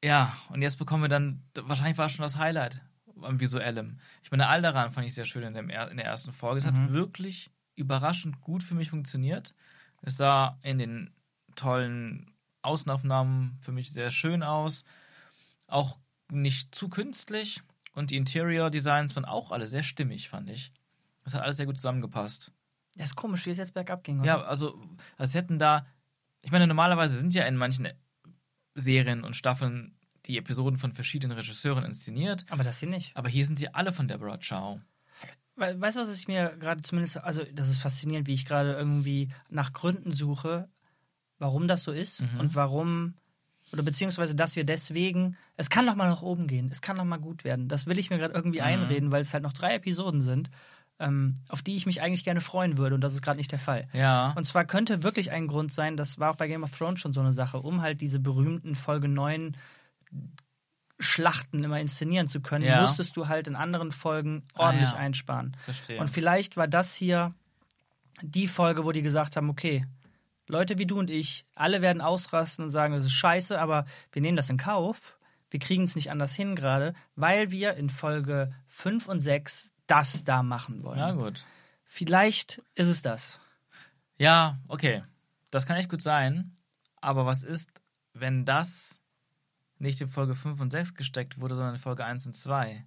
[0.03, 2.81] ja, und jetzt bekommen wir dann, wahrscheinlich war es schon das Highlight
[3.21, 3.99] am visuellem.
[4.21, 6.59] Ich meine, Alderan fand ich sehr schön in, dem, in der ersten Folge.
[6.59, 6.69] Es Mhm.
[6.83, 9.55] hat wirklich überraschend gut für mich funktioniert.
[10.03, 11.13] Es sah in den
[11.55, 14.83] tollen Außenaufnahmen für mich sehr schön aus.
[15.67, 15.99] Auch
[16.31, 17.61] nicht zu künstlich.
[17.93, 20.71] Und die Interior Designs waren auch alle sehr stimmig, fand ich.
[21.23, 22.51] Das hat alles sehr gut zusammengepasst.
[22.95, 24.19] Ja, ist komisch, wie es jetzt bergab ging.
[24.19, 24.27] Oder?
[24.27, 24.79] Ja, also,
[25.17, 25.85] als hätten da.
[26.43, 27.87] Ich meine, normalerweise sind ja in manchen
[28.75, 32.45] Serien und Staffeln die Episoden von verschiedenen Regisseuren inszeniert.
[32.49, 33.15] Aber das hier nicht.
[33.15, 34.79] Aber hier sind sie alle von Deborah Chow.
[35.55, 38.73] We weißt du, was ich mir gerade zumindest, also das ist faszinierend, wie ich gerade
[38.73, 40.69] irgendwie nach Gründen suche,
[41.39, 42.39] warum das so ist Mhm.
[42.39, 43.15] und warum,
[43.73, 47.05] oder beziehungsweise, dass wir deswegen, es kann noch mal nach oben gehen, es kann noch
[47.05, 47.67] mal gut werden.
[47.67, 48.65] Das will ich mir gerade irgendwie Mhm.
[48.65, 50.49] einreden, weil es halt noch drei Episoden sind,
[50.99, 53.59] ähm, auf die ich mich eigentlich gerne freuen würde und das ist gerade nicht der
[53.59, 53.87] Fall.
[53.93, 54.33] Ja.
[54.35, 57.13] Und zwar könnte wirklich ein Grund sein, das war auch bei Game of Thrones schon
[57.13, 59.55] so eine Sache, um halt diese berühmten Folge 9
[60.99, 62.81] Schlachten immer inszenieren zu können, Ja.
[62.81, 64.99] musstest du halt in anderen Folgen ordentlich Ah, ja.
[64.99, 65.55] einsparen.
[65.63, 65.99] Verstehe.
[65.99, 67.35] Und vielleicht war das hier
[68.23, 69.85] die Folge, wo die gesagt haben, okay,
[70.47, 74.21] Leute wie du und ich, alle werden ausrasten und sagen, das ist scheiße, aber wir
[74.21, 75.17] nehmen das in Kauf.
[75.49, 80.23] Wir kriegen es nicht anders hin gerade, weil wir in Folge 5 und 6 das
[80.23, 80.99] da machen wollen.
[80.99, 81.45] ja, gut.
[81.85, 83.39] Vielleicht ist es das.
[84.17, 85.03] Ja, okay.
[85.51, 86.51] Das kann echt gut sein.
[86.99, 87.69] Aber was ist,
[88.13, 88.99] wenn das
[89.79, 92.85] nicht in Folge 5 und 6 gesteckt wurde, sondern in Folge 1 und 2?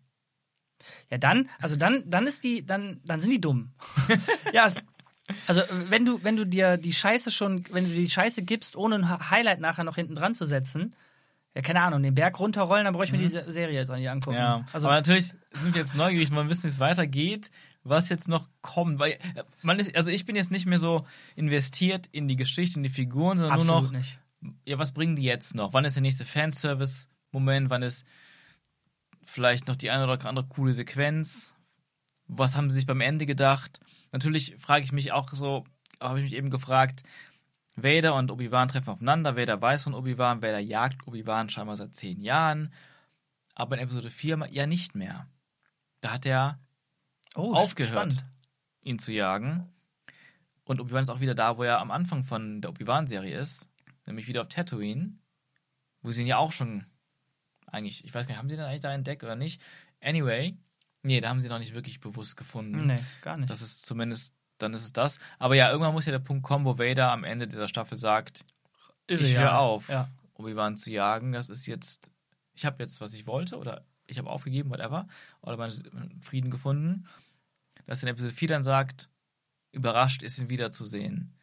[1.10, 3.72] Ja, dann, also dann, dann ist die, dann, dann sind die dumm.
[4.52, 4.76] ja, es,
[5.46, 8.76] also wenn du, wenn du dir die Scheiße schon, wenn du dir die Scheiße gibst,
[8.76, 10.90] ohne ein Highlight nachher noch hinten dran zu setzen,
[11.54, 13.96] ja, keine Ahnung, den Berg runterrollen, dann brauche ich mir die Se- Serie jetzt auch
[13.96, 14.36] nicht angucken.
[14.36, 14.42] Mhm.
[14.42, 17.50] Ja, also aber natürlich sind wir jetzt neugierig, wollen wissen, wie es weitergeht,
[17.82, 18.98] was jetzt noch kommt.
[19.00, 19.18] Weil äh,
[19.62, 22.88] man ist, also ich bin jetzt nicht mehr so investiert in die Geschichte, in die
[22.88, 24.18] Figuren, sondern nur noch, nicht.
[24.64, 25.72] ja, was bringen die jetzt noch?
[25.72, 27.68] Wann ist der nächste Fanservice-Moment?
[27.68, 28.04] Wann ist
[29.22, 31.54] vielleicht noch die eine oder andere coole Sequenz?
[32.28, 33.80] Was haben sie sich beim Ende gedacht?
[34.12, 35.64] Natürlich frage ich mich auch so,
[36.00, 37.02] habe ich mich eben gefragt,
[37.76, 42.20] Vader und Obi-Wan treffen aufeinander, Vader weiß von Obi-Wan, Vader jagt Obi-Wan scheinbar seit zehn
[42.20, 42.72] Jahren,
[43.54, 45.26] aber in Episode 4 ja nicht mehr.
[46.00, 46.58] Da hat er
[47.36, 48.24] Oh, aufgehört, spannend.
[48.82, 49.72] ihn zu jagen.
[50.64, 53.68] Und Obi-Wan ist auch wieder da, wo er am Anfang von der Obi-Wan-Serie ist,
[54.06, 55.18] nämlich wieder auf Tatooine,
[56.02, 56.86] wo sie ihn ja auch schon
[57.66, 59.60] eigentlich, ich weiß gar nicht, haben sie den eigentlich da entdeckt oder nicht?
[60.00, 60.56] Anyway,
[61.02, 62.86] nee, da haben sie noch nicht wirklich bewusst gefunden.
[62.86, 63.50] Nee, gar nicht.
[63.50, 65.18] Das ist zumindest, dann ist es das.
[65.38, 68.44] Aber ja, irgendwann muss ja der Punkt kommen, wo Vader am Ende dieser Staffel sagt,
[69.06, 69.58] Ist ich höre ja.
[69.58, 70.08] auf, Ja.
[70.34, 71.32] Obi-Wan zu jagen.
[71.32, 72.10] Das ist jetzt,
[72.54, 75.06] ich habe jetzt, was ich wollte oder ich habe aufgegeben, whatever.
[75.42, 77.06] Oder meinen Frieden gefunden.
[77.86, 79.08] Dass in Episode 4 dann sagt,
[79.72, 81.34] überrascht ist, ihn wiederzusehen.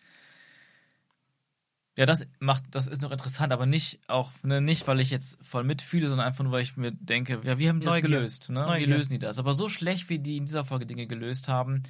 [1.97, 5.39] Ja, das macht, das ist noch interessant, aber nicht auch, ne, nicht, weil ich jetzt
[5.43, 8.49] voll mitfühle, sondern einfach nur, weil ich mir denke, ja, wie haben die das gelöst?
[8.49, 8.60] Ne?
[8.60, 8.88] Wie Neugier.
[8.88, 9.39] lösen die das?
[9.39, 11.81] Aber so schlecht, wie die in dieser Folge Dinge gelöst haben.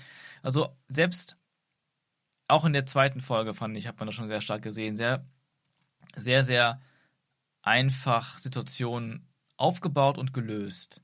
[0.42, 1.36] Also selbst
[2.48, 5.26] auch in der zweiten Folge fand ich, hat man das schon sehr stark gesehen, sehr,
[6.16, 6.82] sehr, sehr
[7.62, 11.02] einfach Situationen aufgebaut und gelöst.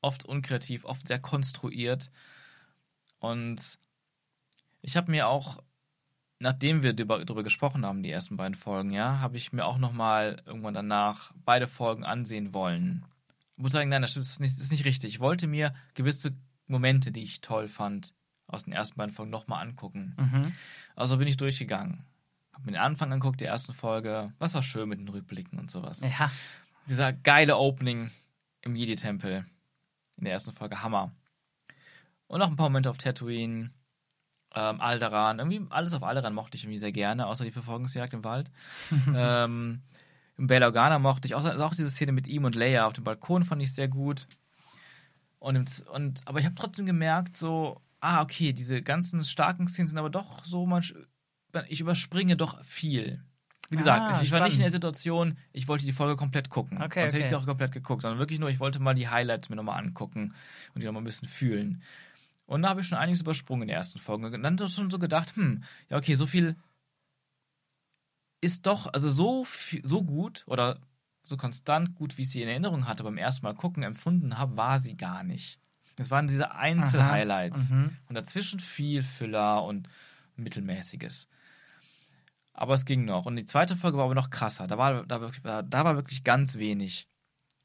[0.00, 2.10] Oft unkreativ, oft sehr konstruiert.
[3.18, 3.78] Und
[4.80, 5.62] ich habe mir auch,
[6.38, 10.42] nachdem wir darüber, gesprochen haben, die ersten beiden Folgen, ja, habe ich mir auch nochmal
[10.46, 13.04] irgendwann danach beide Folgen ansehen wollen.
[13.56, 15.14] muss sagen, nein, das ist nicht, das ist nicht richtig.
[15.14, 18.12] Ich wollte mir gewisse Momente, die ich toll fand,
[18.46, 20.14] aus den ersten beiden Folgen nochmal angucken.
[20.18, 20.52] Mhm.
[20.94, 22.04] Also bin ich durchgegangen.
[22.52, 24.32] Hab mir den Anfang angeguckt, die ersten Folge.
[24.38, 26.00] Was war schön mit den Rückblicken und sowas.
[26.00, 26.30] Ja.
[26.88, 28.10] Dieser geile Opening
[28.62, 29.44] im Jedi-Tempel
[30.16, 31.12] in der ersten Folge, Hammer.
[32.26, 33.70] Und noch ein paar Momente auf Tatooine,
[34.54, 35.38] ähm, Alderan.
[35.38, 38.50] Irgendwie alles auf Alderan mochte ich irgendwie sehr gerne, außer die Verfolgungsjagd im Wald.
[39.14, 39.82] ähm,
[40.36, 42.92] Im Bail Organa mochte ich auch, also auch diese Szene mit ihm und Leia auf
[42.92, 44.26] dem Balkon fand ich sehr gut.
[45.38, 49.88] Und, im, und aber ich habe trotzdem gemerkt, so, ah, okay, diese ganzen starken Szenen
[49.88, 50.82] sind aber doch so, man,
[51.68, 53.22] ich überspringe doch viel.
[53.70, 56.48] Wie gesagt, Ah, ich, ich war nicht in der Situation, ich wollte die Folge komplett
[56.48, 56.78] gucken.
[56.78, 57.28] Okay, Sonst hätte ich okay.
[57.28, 60.34] sie auch komplett geguckt, sondern wirklich nur, ich wollte mal die Highlights mir nochmal angucken
[60.74, 61.82] und die nochmal ein bisschen fühlen.
[62.48, 64.26] Und da habe ich schon einiges übersprungen in der ersten Folge.
[64.26, 66.56] Und dann schon so gedacht, hm, ja, okay, so viel
[68.40, 70.80] ist doch, also so, viel, so gut oder
[71.24, 74.56] so konstant gut, wie ich sie in Erinnerung hatte, beim ersten Mal gucken, empfunden habe,
[74.56, 75.60] war sie gar nicht.
[75.98, 77.68] Es waren diese Einzelhighlights.
[77.68, 77.96] Mhm.
[78.08, 79.90] Und dazwischen viel Füller und
[80.36, 81.28] Mittelmäßiges.
[82.54, 83.26] Aber es ging noch.
[83.26, 84.66] Und die zweite Folge war aber noch krasser.
[84.66, 87.08] Da war, da da war wirklich ganz wenig.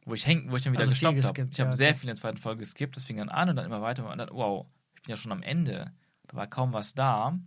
[0.06, 1.50] Wo ich, häng, wo ich dann wieder Also gestoppt habe.
[1.52, 2.00] Ich habe ja, sehr okay.
[2.00, 2.96] viel in der zweiten Folge geskippt.
[2.96, 4.10] Das fing dann an und dann immer weiter.
[4.10, 5.92] Und dann, wow, ich bin ja schon am Ende.
[6.28, 7.38] Da war kaum was da.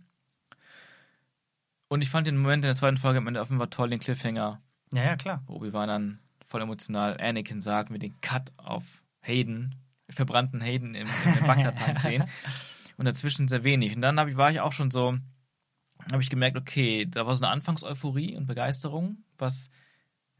[1.87, 4.61] Und ich fand den Moment in der zweiten Folge am Ende Fall toll, den Cliffhanger,
[4.93, 5.43] Ja, ja, klar.
[5.45, 9.75] wo Obi-Wan dann voll emotional Anakin sagt, mit den Cut auf Hayden,
[10.09, 12.23] verbrannten Hayden im, im Bagdad-Tank sehen.
[12.97, 13.95] Und dazwischen sehr wenig.
[13.95, 15.17] Und dann ich, war ich auch schon so,
[16.11, 19.69] habe ich gemerkt, okay, da war so eine Anfangseuphorie und Begeisterung, was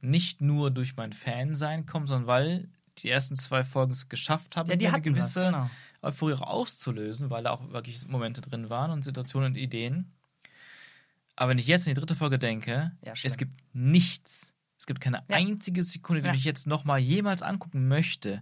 [0.02, 4.70] nicht nur durch mein Fan-Sein kommt, sondern weil die ersten zwei Folgen es geschafft haben,
[4.70, 5.70] Ja, die eine gewisse genau.
[6.02, 10.12] Euphorie auch auszulösen, weil da auch wirklich Momente drin waren und Situationen und Ideen.
[11.36, 14.54] Aber wenn ich jetzt in die dritte Folge denke, Ja, es gibt nichts.
[14.80, 15.36] Es gibt keine Ja.
[15.38, 18.42] einzige Sekunde, die ich jetzt nochmal jemals angucken möchte.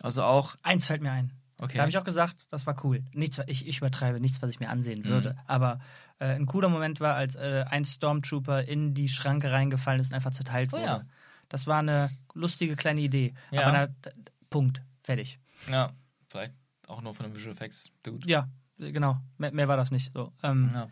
[0.00, 1.32] Also auch, Eins fällt mir ein.
[1.58, 1.74] Okay.
[1.76, 3.02] Da habe ich auch gesagt, das war cool.
[3.12, 5.08] Nichts, ich, ich übertreibe, nichts, was ich mir ansehen Mhm.
[5.08, 5.36] würde.
[5.46, 5.80] Aber
[6.18, 10.14] äh, ein cooler Moment war, als äh, ein Stormtrooper in die Schranke reingefallen ist und
[10.14, 10.84] einfach zerteilt Oh wurde.
[10.84, 11.02] ja.
[11.48, 13.34] Das war eine lustige kleine Idee.
[13.50, 13.62] Ja.
[13.68, 14.10] Aber na,
[14.50, 14.82] Punkt.
[15.02, 15.38] Fertig.
[15.70, 15.92] ja,
[16.28, 16.54] vielleicht
[16.88, 17.90] auch nur von den Visual Effects.
[18.02, 18.26] Dude.
[18.28, 19.18] Ja, genau.
[19.38, 20.12] Mehr, mehr war das nicht.
[20.12, 20.32] So.
[20.42, 20.88] Ähm, Ja.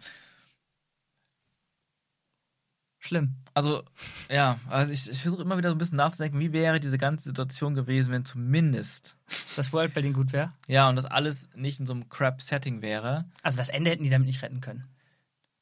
[3.07, 3.35] Schlimm.
[3.53, 3.83] Also,
[4.31, 7.25] ja, also ich, ich versuche immer wieder so ein bisschen nachzudenken, wie wäre diese ganze
[7.29, 9.17] Situation gewesen, wenn zumindest,
[9.57, 10.53] Das Worldbuilding gut wäre.
[10.69, 13.27] ja, und das alles nicht in so einem Crap-Setting wäre.
[13.43, 14.85] Also das Ende hätten die damit nicht retten können.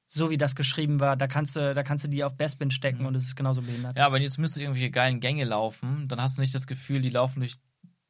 [0.07, 3.01] So wie das geschrieben war, da kannst du, da kannst du die auf Bestbin stecken
[3.01, 3.07] Mhm.
[3.07, 3.97] und es ist genauso behindert.
[3.99, 7.09] Ja, aber jetzt müsste irgendwelche geilen Gänge laufen, dann hast du nicht das Gefühl, die
[7.09, 7.57] laufen durch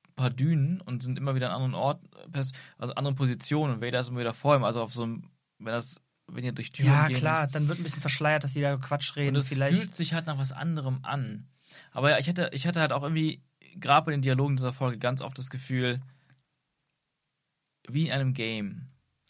[0.08, 2.02] ein paar Dünen und sind immer wieder an anderen Ort,
[2.76, 4.64] also anderen Positionen und Vader ist immer wieder vor ihm.
[4.64, 7.68] Also auf so einem, wenn das, wenn ihr durch Türen Ja, geht klar, und- dann
[7.68, 9.37] wird ein bisschen verschleiert, dass die da Quatsch reden.
[9.37, 9.76] Und es vielleicht.
[9.78, 11.48] fühlt sich halt nach was anderem an.
[11.90, 13.42] Aber ja, ich hatte, ich hatte halt auch irgendwie,
[13.76, 16.00] gerade bei den Dialogen dieser Folge, ganz oft das Gefühl,
[17.88, 18.88] wie in einem Game.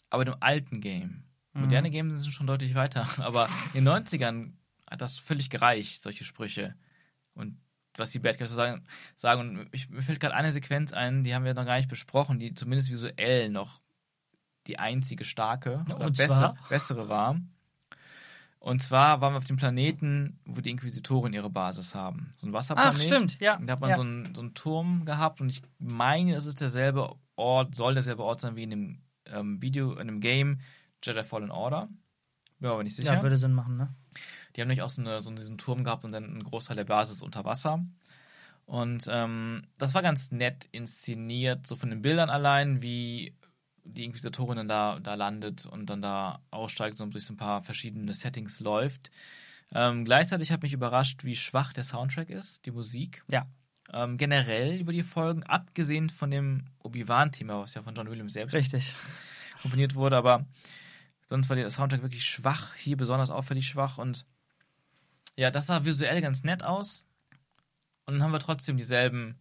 [0.09, 1.23] Aber in einem alten Game.
[1.53, 1.93] Moderne Mhm.
[1.93, 3.07] Games sind schon deutlich weiter.
[3.17, 4.53] Aber in den 90ern
[4.89, 6.75] hat das völlig gereicht, solche Sprüche.
[7.33, 7.59] Und
[7.95, 8.85] was die Bad Guys so sagen.
[9.15, 9.41] sagen.
[9.59, 12.39] Und ich, mir fällt gerade eine Sequenz ein, die haben wir noch gar nicht besprochen,
[12.39, 13.81] die zumindest visuell noch
[14.67, 16.55] die einzige starke oder zwar?
[16.69, 17.39] bessere war.
[18.59, 22.31] Und zwar waren wir auf dem Planeten, wo die Inquisitoren ihre Basis haben.
[22.33, 22.95] So ein Wasserplanet.
[22.95, 23.57] Ach, stimmt, ja.
[23.57, 23.95] Und da hat man ja.
[23.97, 28.23] so, einen, so einen Turm gehabt und ich meine, es ist derselbe Ort, soll derselbe
[28.23, 30.61] Ort sein wie in dem ähm, Video, in dem Game
[31.03, 31.89] Jedi Fallen Order.
[32.59, 33.13] Bin mir aber nicht sicher.
[33.13, 33.93] ja, würde Sinn machen, ne?
[34.55, 36.85] Die haben nämlich auch so, eine, so diesen Turm gehabt und dann einen Großteil der
[36.85, 37.83] Basis unter Wasser.
[38.65, 43.35] Und ähm, das war ganz nett inszeniert, so von den Bildern allein, wie
[43.83, 47.61] die Inquisitorin dann da, da landet und dann da aussteigt und durch so ein paar
[47.61, 49.11] verschiedene Settings läuft.
[49.73, 53.23] Ähm, gleichzeitig hat mich überrascht, wie schwach der Soundtrack ist, die Musik.
[53.27, 53.47] Ja.
[53.91, 58.53] Ähm, generell über die Folgen, abgesehen von dem Obi-Wan-Thema, was ja von John Williams selbst
[58.53, 58.95] Richtig.
[59.61, 60.45] komponiert wurde, aber
[61.27, 64.25] sonst war der Soundtrack wirklich schwach, hier besonders auffällig schwach und
[65.35, 67.05] ja, das sah visuell ganz nett aus.
[68.05, 69.39] Und dann haben wir trotzdem dieselben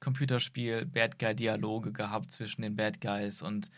[0.00, 3.70] Computerspiel-Bad Guy-Dialoge gehabt zwischen den Bad Guys und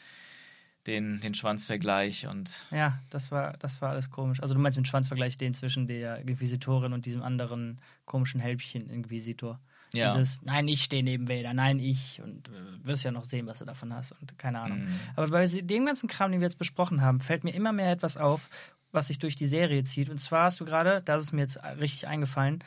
[0.87, 4.41] den, den Schwanzvergleich und Ja, das war, das war alles komisch.
[4.41, 9.61] Also du meinst den Schwanzvergleich, den zwischen der Inquisitorin und diesem anderen komischen Hälbchen-Inquisitor.
[9.93, 10.15] ja.
[10.15, 12.21] Dieses, nein, ich stehe neben Vader, nein, ich.
[12.23, 12.53] Und äh,
[12.83, 14.85] wirst ja noch sehen, was du davon hast und keine Ahnung.
[14.85, 15.01] Mhm.
[15.17, 18.17] Aber bei dem ganzen Kram, den wir jetzt besprochen haben, fällt mir immer mehr etwas
[18.17, 18.49] auf,
[18.91, 20.09] was sich durch die Serie zieht.
[20.09, 22.65] Und zwar hast du gerade, das ist mir jetzt richtig eingefallen,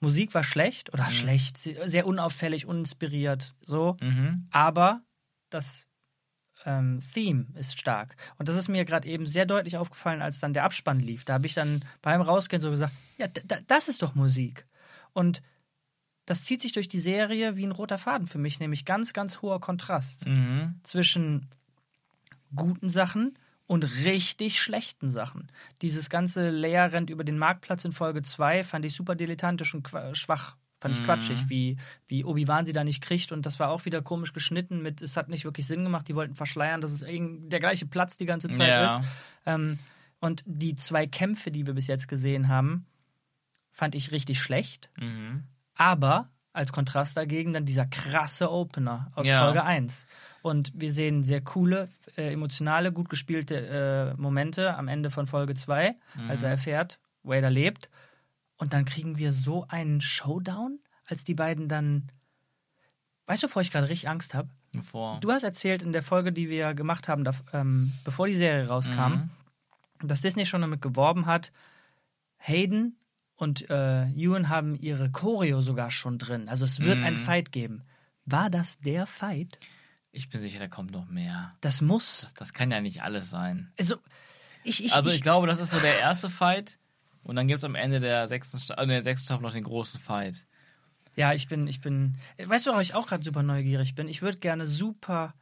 [0.00, 3.96] Musik war schlecht oder schlecht, sehr unauffällig, uninspiriert, so.
[4.00, 4.46] Mhm.
[4.50, 5.02] Aber
[5.50, 5.88] das
[6.64, 8.16] ähm, Theme ist stark.
[8.36, 11.24] Und das ist mir gerade eben sehr deutlich aufgefallen, als dann der Abspann lief.
[11.24, 13.26] Da habe ich dann beim Rausgehen so gesagt, ja,
[13.66, 14.66] das ist doch Musik.
[15.12, 15.42] Und
[16.26, 19.40] das zieht sich durch die Serie wie ein roter Faden für mich, nämlich ganz, ganz
[19.40, 20.80] hoher Kontrast Mhm.
[20.82, 21.48] zwischen
[22.54, 23.38] guten Sachen
[23.68, 25.52] und richtig schlechten Sachen.
[25.82, 29.88] Dieses ganze Leia rennt über den Marktplatz in Folge 2 fand ich super dilettantisch und
[30.14, 30.56] schwach.
[30.80, 33.30] Fand ich quatschig, wie, wie Obi-Wan sie da nicht kriegt.
[33.32, 36.06] Und das war auch wieder komisch geschnitten mit, es hat nicht wirklich Sinn gemacht.
[36.08, 38.96] Die wollten verschleiern, dass es der gleiche Platz die ganze Zeit Ja.
[38.98, 39.06] ist.
[39.44, 39.78] Ähm,
[40.20, 42.86] und die zwei Kämpfe, die wir bis jetzt gesehen haben,
[43.72, 44.88] fand ich richtig schlecht.
[44.98, 45.44] Mhm.
[45.74, 49.44] Aber als Kontrast dagegen dann dieser krasse Opener aus Ja.
[49.44, 50.06] Folge 1.
[50.42, 55.54] Und wir sehen sehr coole, äh, emotionale, gut gespielte äh, Momente am Ende von Folge
[55.54, 55.94] 2,
[56.28, 56.44] als Mhm.
[56.46, 57.88] er erfährt, Vader lebt.
[58.56, 62.08] Und dann kriegen wir so einen Showdown, als die beiden dann.
[63.26, 64.48] Weißt du, wovor ich gerade richtig Angst habe?
[64.82, 65.18] Vor.
[65.20, 68.66] Du hast erzählt in der Folge, die wir gemacht haben, da, ähm, bevor die Serie
[68.68, 69.30] rauskam, Mhm.
[70.08, 71.52] dass Disney schon damit geworben hat,
[72.38, 72.96] Hayden
[73.38, 76.48] und äh, Ewan haben ihre Choreo sogar schon drin.
[76.48, 77.04] Also es wird Mhm.
[77.06, 77.82] einen Fight geben.
[78.26, 79.58] War das der Fight?
[80.12, 81.50] Ich bin sicher, da kommt noch mehr.
[81.62, 82.30] Das muss.
[82.36, 83.72] Das kann ja nicht alles sein.
[83.78, 83.96] Also
[84.64, 86.78] ich, ich, Also ich ich glaube, das ist so der erste Fight.
[87.22, 89.64] Und dann gibt es am Ende der sechsten, Sta äh, der sechsten Staffel noch den
[89.64, 90.44] großen Fight.
[91.14, 92.16] ja, ich bin, ich bin.
[92.42, 94.08] Weißt du, worauf ich auch gerade super neugierig bin?
[94.08, 95.34] Ich würde gerne super,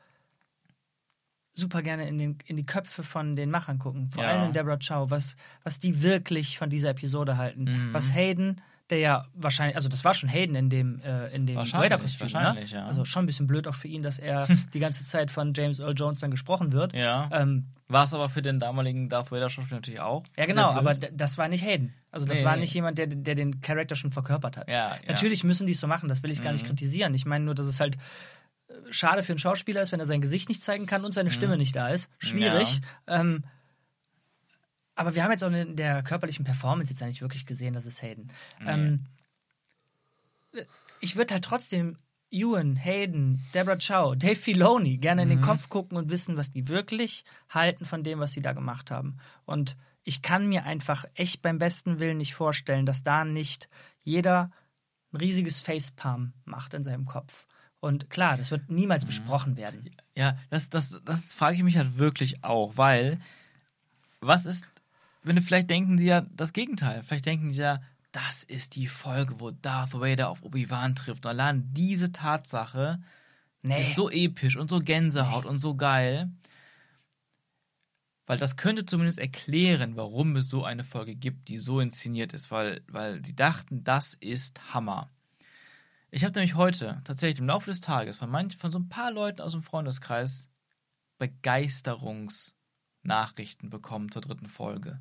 [1.58, 4.10] super gerne in, den, in die Köpfe von den Machern gucken.
[4.12, 4.30] Vor Ja.
[4.30, 7.64] allem in Deborah Chow, was, was die wirklich von dieser Episode halten.
[7.64, 7.88] Mhm.
[7.94, 11.56] Was Hayden, der ja wahrscheinlich, also das war schon Hayden in dem, äh, in dem
[11.56, 12.62] wahrscheinlich, ne?
[12.66, 12.86] ja.
[12.86, 15.78] Also schon ein bisschen blöd auch für ihn, dass er die ganze Zeit von James
[15.80, 16.92] Earl Jones dann gesprochen wird.
[16.94, 17.28] Ja.
[17.32, 20.22] Ähm, War es aber für den damaligen Darth Vader Schauspieler natürlich auch.
[20.36, 21.94] ja, genau, aber das war nicht Hayden.
[22.12, 24.70] Also das Nee, war nicht jemand, der, der den Charakter schon verkörpert hat.
[24.70, 24.94] Ja.
[25.08, 26.68] Natürlich müssen die es so machen, das will ich gar nicht Mhm.
[26.68, 27.12] kritisieren.
[27.14, 27.96] Ich meine nur, dass es halt
[28.90, 31.56] schade für einen Schauspieler ist, wenn er sein Gesicht nicht zeigen kann und seine Stimme
[31.56, 32.08] nicht da ist.
[32.18, 32.80] Schwierig.
[33.06, 33.44] Ähm,
[34.94, 38.02] aber wir haben jetzt auch in der körperlichen Performance jetzt eigentlich wirklich gesehen, dass es
[38.02, 38.32] Hayden.
[38.66, 39.04] Ähm,
[41.00, 41.96] ich würde halt trotzdem
[42.30, 46.68] Ewan, Hayden, Deborah Chow, Dave Filoni gerne in den Kopf gucken und wissen, was die
[46.68, 49.18] wirklich halten von dem, was sie da gemacht haben.
[49.44, 53.68] Und ich kann mir einfach echt beim besten Willen nicht vorstellen, dass da nicht
[54.02, 54.50] jeder
[55.12, 57.46] ein riesiges Facepalm macht in seinem Kopf.
[57.86, 59.90] Und klar, das wird niemals besprochen werden.
[60.14, 63.18] Ja, das, das, das frage ich mich halt wirklich auch, weil
[64.20, 64.66] was ist,
[65.22, 67.02] wenn vielleicht denken sie ja das Gegenteil.
[67.02, 67.80] Vielleicht denken sie ja,
[68.12, 71.26] das ist die Folge, wo Darth Vader auf Obi-Wan trifft.
[71.26, 73.00] Und allein diese Tatsache
[73.62, 73.80] Nee.
[73.80, 76.30] ist so episch und so Gänsehaut und so geil.
[78.26, 82.50] Weil das könnte zumindest erklären, warum es so eine Folge gibt, die so inszeniert ist,
[82.50, 85.10] weil, weil sie dachten, das ist Hammer.
[86.10, 89.10] Ich habe nämlich heute tatsächlich im Laufe des Tages von, manch, von so ein paar
[89.10, 90.48] Leuten aus dem Freundeskreis
[91.18, 95.00] Begeisterungsnachrichten bekommen zur dritten Folge.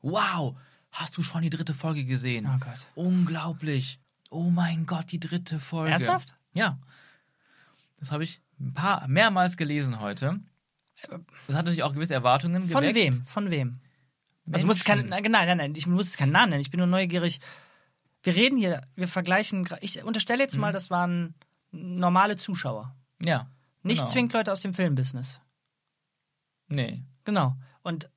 [0.00, 0.56] Wow,
[0.90, 2.46] hast du schon die dritte Folge gesehen?
[2.46, 2.78] Oh Gott.
[2.94, 4.00] Unglaublich.
[4.30, 5.92] Oh mein Gott, die dritte Folge.
[5.92, 6.34] Ernsthaft?
[6.52, 6.78] Ja.
[7.98, 10.40] Das habe ich ein paar mehrmals gelesen heute.
[11.46, 12.96] Das hat natürlich auch gewisse Erwartungen Von geweckt.
[12.96, 13.26] wem?
[13.26, 13.80] Von wem?
[14.50, 16.60] Also muss kein, nein, nein, nein, ich muss es keinen Namen nennen.
[16.60, 17.40] Ich bin nur neugierig.
[18.24, 19.68] Wir reden hier, wir vergleichen.
[19.80, 20.60] Ich unterstelle jetzt Mhm.
[20.62, 21.34] mal, das waren
[21.70, 23.48] normale Zuschauer, Ja.
[23.82, 24.10] nicht genau.
[24.10, 25.40] zwingend Leute aus dem Filmbusiness.
[26.68, 27.02] Nee.
[27.24, 27.54] Genau.
[27.82, 28.10] Und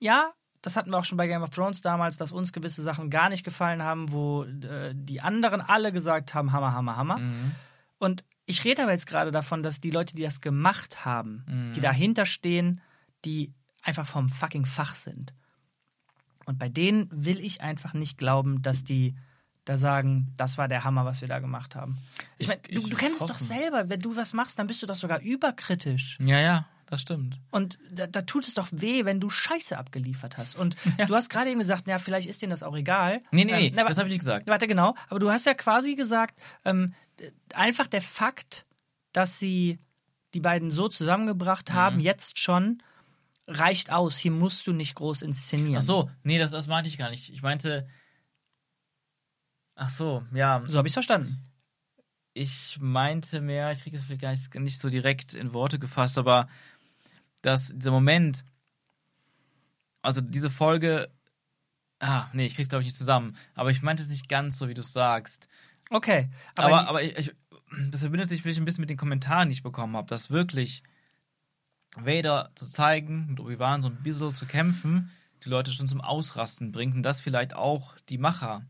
[0.00, 0.32] ja,
[0.62, 3.28] das hatten wir auch schon bei Game of Thrones damals, dass uns gewisse Sachen gar
[3.28, 7.18] nicht gefallen haben, wo äh, die anderen alle gesagt haben, Hammer, Hammer, Hammer.
[7.18, 7.52] Mhm.
[7.98, 11.72] Und ich rede aber jetzt gerade davon, dass die Leute, die das gemacht haben, Mhm.
[11.74, 12.80] die dahinter stehen,
[13.24, 15.32] die einfach vom fucking Fach sind.
[16.46, 19.14] Und bei denen will ich einfach nicht glauben, dass die
[19.68, 21.98] da sagen, das war der Hammer, was wir da gemacht haben.
[22.38, 23.88] Ich meine, du, du kennst es doch selber.
[23.90, 26.16] Wenn du was machst, dann bist du doch sogar überkritisch.
[26.20, 27.38] Ja, ja, das stimmt.
[27.50, 30.56] Und da, da tut es doch weh, wenn du Scheiße abgeliefert hast.
[30.56, 33.20] Und du hast gerade eben gesagt, ja, vielleicht ist denen das auch egal.
[33.30, 34.48] Nee, nee, nee, Ähm, na, das habe ich nicht gesagt.
[34.48, 34.94] Warte, genau.
[35.10, 36.94] Aber du hast ja quasi gesagt, ähm,
[37.52, 38.64] einfach der Fakt,
[39.12, 39.78] dass sie
[40.32, 41.74] die beiden so zusammengebracht Mhm.
[41.74, 42.82] haben, jetzt schon,
[43.46, 44.16] reicht aus.
[44.16, 45.76] Hier musst du nicht groß inszenieren.
[45.78, 47.28] Ach so, nee, das, das meinte ich gar nicht.
[47.30, 47.86] Ich meinte.
[49.80, 50.60] Ach so, ja.
[50.66, 51.40] So habe ich verstanden.
[52.34, 56.18] Ich meinte mehr, ich kriege es vielleicht gar nicht, nicht so direkt in Worte gefasst,
[56.18, 56.48] aber
[57.42, 58.44] dass dieser Moment,
[60.02, 61.08] also diese Folge,
[62.00, 64.68] ah, nee, ich krieg's glaube ich nicht zusammen, aber ich meinte es nicht ganz so,
[64.68, 65.46] wie du es sagst.
[65.90, 66.28] Okay.
[66.56, 67.36] Aber, Aber, aber, ich, ich,
[67.90, 70.82] das verbindet sich vielleicht ein bisschen mit den Kommentaren, die ich bekommen habe, dass wirklich
[71.94, 75.12] Vader zu zeigen, mit Obi-Wan so ein bisschen zu kämpfen,
[75.44, 78.66] die Leute schon zum Ausrasten bringt und das vielleicht auch die Macher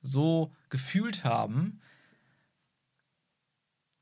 [0.00, 1.80] so gefühlt haben,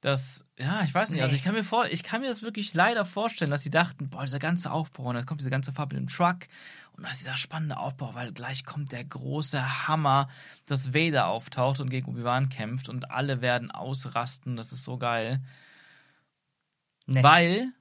[0.02, 1.22] Das, ja, ich weiß nicht.
[1.22, 4.08] Also ich kann mir vor, ich kann mir das wirklich leider vorstellen, dass sie dachten,
[4.08, 6.46] boah, dieser ganze Aufbau und dann kommt diese ganze Fahrt mit dem Truck
[6.92, 10.28] und das ist dieser spannende Aufbau, weil gleich kommt der große Hammer,
[10.66, 14.54] dass Vader auftaucht und gegen Obi-Wan kämpft und alle werden ausrasten.
[14.56, 15.42] Das ist so geil.
[17.06, 17.22] Nee.
[17.22, 17.72] Weil,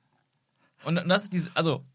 [0.83, 1.85] und das ist diese, also,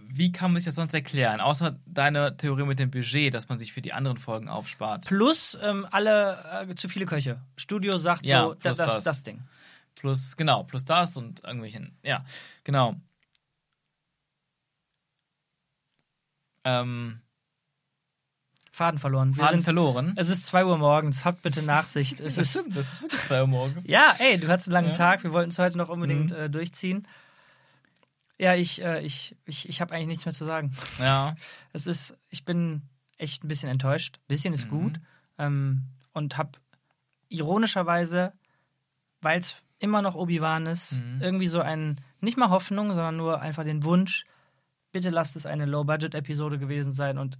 [0.00, 1.40] wie kann man sich das sonst erklären?
[1.40, 5.06] Außer deine Theorie mit dem Budget, dass man sich für die anderen Folgen aufspart.
[5.06, 7.40] Plus ähm, alle äh, zu viele Köche.
[7.56, 9.04] Studio sagt Ja, so, das, das.
[9.04, 9.42] das Ding.
[9.94, 12.24] Plus, genau, plus das und irgendwelchen, ja,
[12.64, 12.96] genau.
[16.64, 17.20] Ähm,
[18.72, 19.34] Faden verloren.
[19.36, 20.12] Wir Faden sind, verloren.
[20.16, 22.20] es ist 2 Uhr morgens, habt bitte Nachsicht.
[22.20, 23.86] Es Das ist, stimmt, das ist wirklich 2 Uhr morgens.
[23.86, 24.94] ja, ey, du hattest einen langen Ja.
[24.94, 26.36] Tag, wir wollten es heute noch unbedingt Mhm.
[26.36, 27.06] äh, durchziehen.
[28.38, 30.76] Ja, ich, äh, ich, ich, ich habe eigentlich nichts mehr zu sagen.
[30.98, 31.34] Ja,
[31.72, 32.82] Es ist, ich bin
[33.18, 34.18] echt ein bisschen enttäuscht.
[34.18, 34.70] Ein bisschen ist Mhm.
[34.70, 35.00] gut.
[35.38, 36.52] Ähm, und habe
[37.28, 38.32] ironischerweise,
[39.20, 41.20] weil es immer noch Obi-Wan ist, Mhm.
[41.20, 44.24] irgendwie so ein, nicht mal Hoffnung, sondern nur einfach den Wunsch,
[44.92, 47.38] bitte lasst es eine Low-Budget-Episode gewesen sein und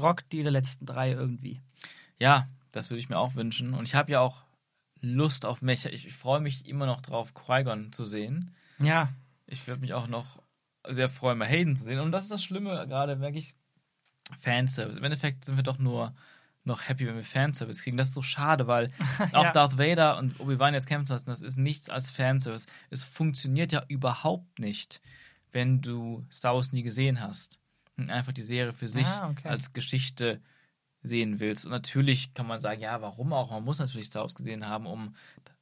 [0.00, 1.60] rockt die der letzten drei irgendwie.
[2.18, 3.74] ja, das würde ich mir auch wünschen.
[3.74, 4.44] Und ich habe ja auch
[5.02, 5.90] Lust auf Mecha.
[5.90, 8.54] Ich, ich freue mich immer noch drauf, Qui-Gon zu sehen.
[8.78, 9.10] Ja,
[9.52, 10.42] Ich würde mich auch noch
[10.88, 11.98] sehr freuen, mal Hayden zu sehen.
[12.00, 13.54] Und das ist das Schlimme gerade, merke ich,
[14.40, 14.96] Fanservice.
[14.98, 16.14] Im Endeffekt sind wir doch nur
[16.64, 17.96] noch happy, wenn wir Fanservice kriegen.
[17.96, 18.88] Das ist so schade, weil
[19.32, 19.52] auch Ja.
[19.52, 22.66] Darth Vader und Obi-Wan jetzt kämpfen lassen, das ist nichts als Fanservice.
[22.90, 25.00] Es funktioniert ja überhaupt nicht,
[25.50, 27.58] wenn du Star Wars nie gesehen hast.
[27.98, 29.48] Und einfach die Serie für sich Ah, okay.
[29.48, 30.40] als Geschichte
[31.02, 31.64] sehen willst.
[31.64, 33.50] Und natürlich kann man sagen, ja, warum auch?
[33.50, 35.14] Man muss natürlich Star Wars gesehen haben, um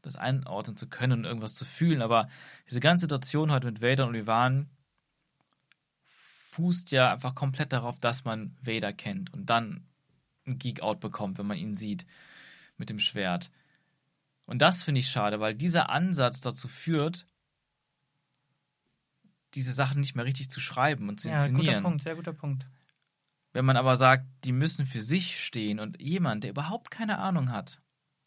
[0.03, 2.03] das einordnen zu können und irgendwas zu fühlen.
[2.03, 2.29] Aber
[2.69, 4.69] diese ganze Situation heute mit Vader und Obi-Wan
[6.51, 9.87] fußt ja einfach komplett darauf, dass man Vader kennt und dann
[10.47, 12.07] ein Geek-Out bekommt, wenn man ihn sieht
[12.77, 13.51] mit dem Schwert.
[14.47, 17.27] Und das finde ich schade, weil dieser Ansatz dazu führt,
[19.55, 21.83] diese Sachen nicht mehr richtig zu schreiben und zu ja, guter inszenieren.
[21.83, 22.67] Punkt, sehr guter Punkt.
[23.53, 27.51] Wenn man aber sagt, die müssen für sich stehen und jemand, der überhaupt keine Ahnung
[27.51, 27.81] hat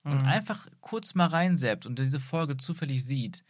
[0.03, 0.25] und Mhm.
[0.25, 3.43] einfach kurz mal reinseppt und diese Folge zufällig sieht,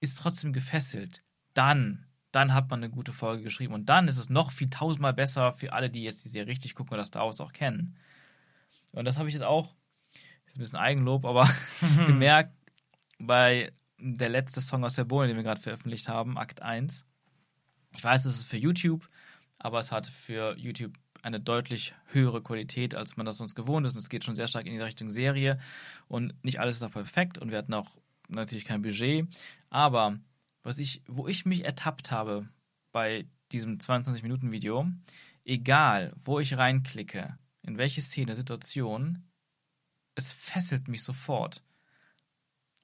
[0.00, 1.22] ist trotzdem gefesselt,
[1.54, 5.14] dann, dann hat man eine gute Folge geschrieben und dann ist es noch viel tausendmal
[5.14, 7.96] besser für alle, die jetzt die Serie richtig gucken oder Star Wars auch kennen.
[8.92, 9.74] Und das habe ich jetzt auch,
[10.46, 11.48] ist ein bisschen Eigenlob, aber
[12.06, 12.54] gemerkt
[13.18, 17.06] bei der letzte Song aus der Bohne, den wir gerade veröffentlicht haben, Akt 1.
[17.92, 19.08] Ich weiß, es ist für YouTube,
[19.58, 20.92] aber es hat für YouTube
[21.22, 23.94] eine deutlich höhere Qualität, als man das sonst gewohnt ist.
[23.94, 25.58] Und es geht schon sehr stark in die Richtung Serie.
[26.08, 27.90] Und nicht alles ist auch perfekt und wir hatten auch
[28.28, 29.26] natürlich kein Budget.
[29.68, 30.18] Aber
[30.62, 32.48] was ich, wo ich mich ertappt habe
[32.92, 34.86] bei diesem 22-Minuten-Video,
[35.44, 39.24] egal wo ich reinklicke, in welche Szene, Situation,
[40.14, 41.62] es fesselt mich sofort.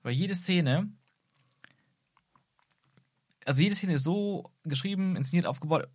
[0.03, 0.89] Weil jede Szene,
[3.45, 5.89] also jede Szene ist so geschrieben, inszeniert, aufgebaut,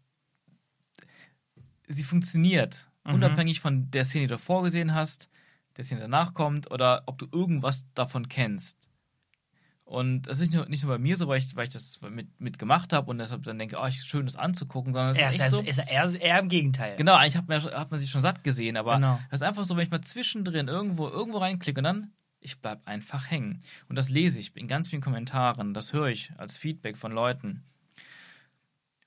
[1.87, 2.87] sie funktioniert.
[3.05, 3.15] Mhm.
[3.15, 5.29] Unabhängig von der Szene, die du vorgesehen hast,
[5.77, 8.89] der Szene danach kommt oder ob du irgendwas davon kennst.
[9.85, 12.01] Und das ist nicht nur, nicht nur bei mir so, weil ich, weil ich das
[12.01, 15.21] mit, mit gemacht habe und deshalb dann denke, oh, ich schön das anzugucken, sondern es
[15.21, 15.61] ist echt so.
[15.61, 16.97] ist eher, eher im Gegenteil.
[16.97, 19.17] Genau, eigentlich hat man, hat man sich schon satt gesehen, aber Genau.
[19.31, 22.11] das ist einfach so, wenn ich mal zwischendrin irgendwo, irgendwo reinklicke und dann,
[22.41, 23.61] ich bleib einfach hängen.
[23.87, 27.63] Und das lese ich in ganz vielen Kommentaren, das höre ich als Feedback von Leuten.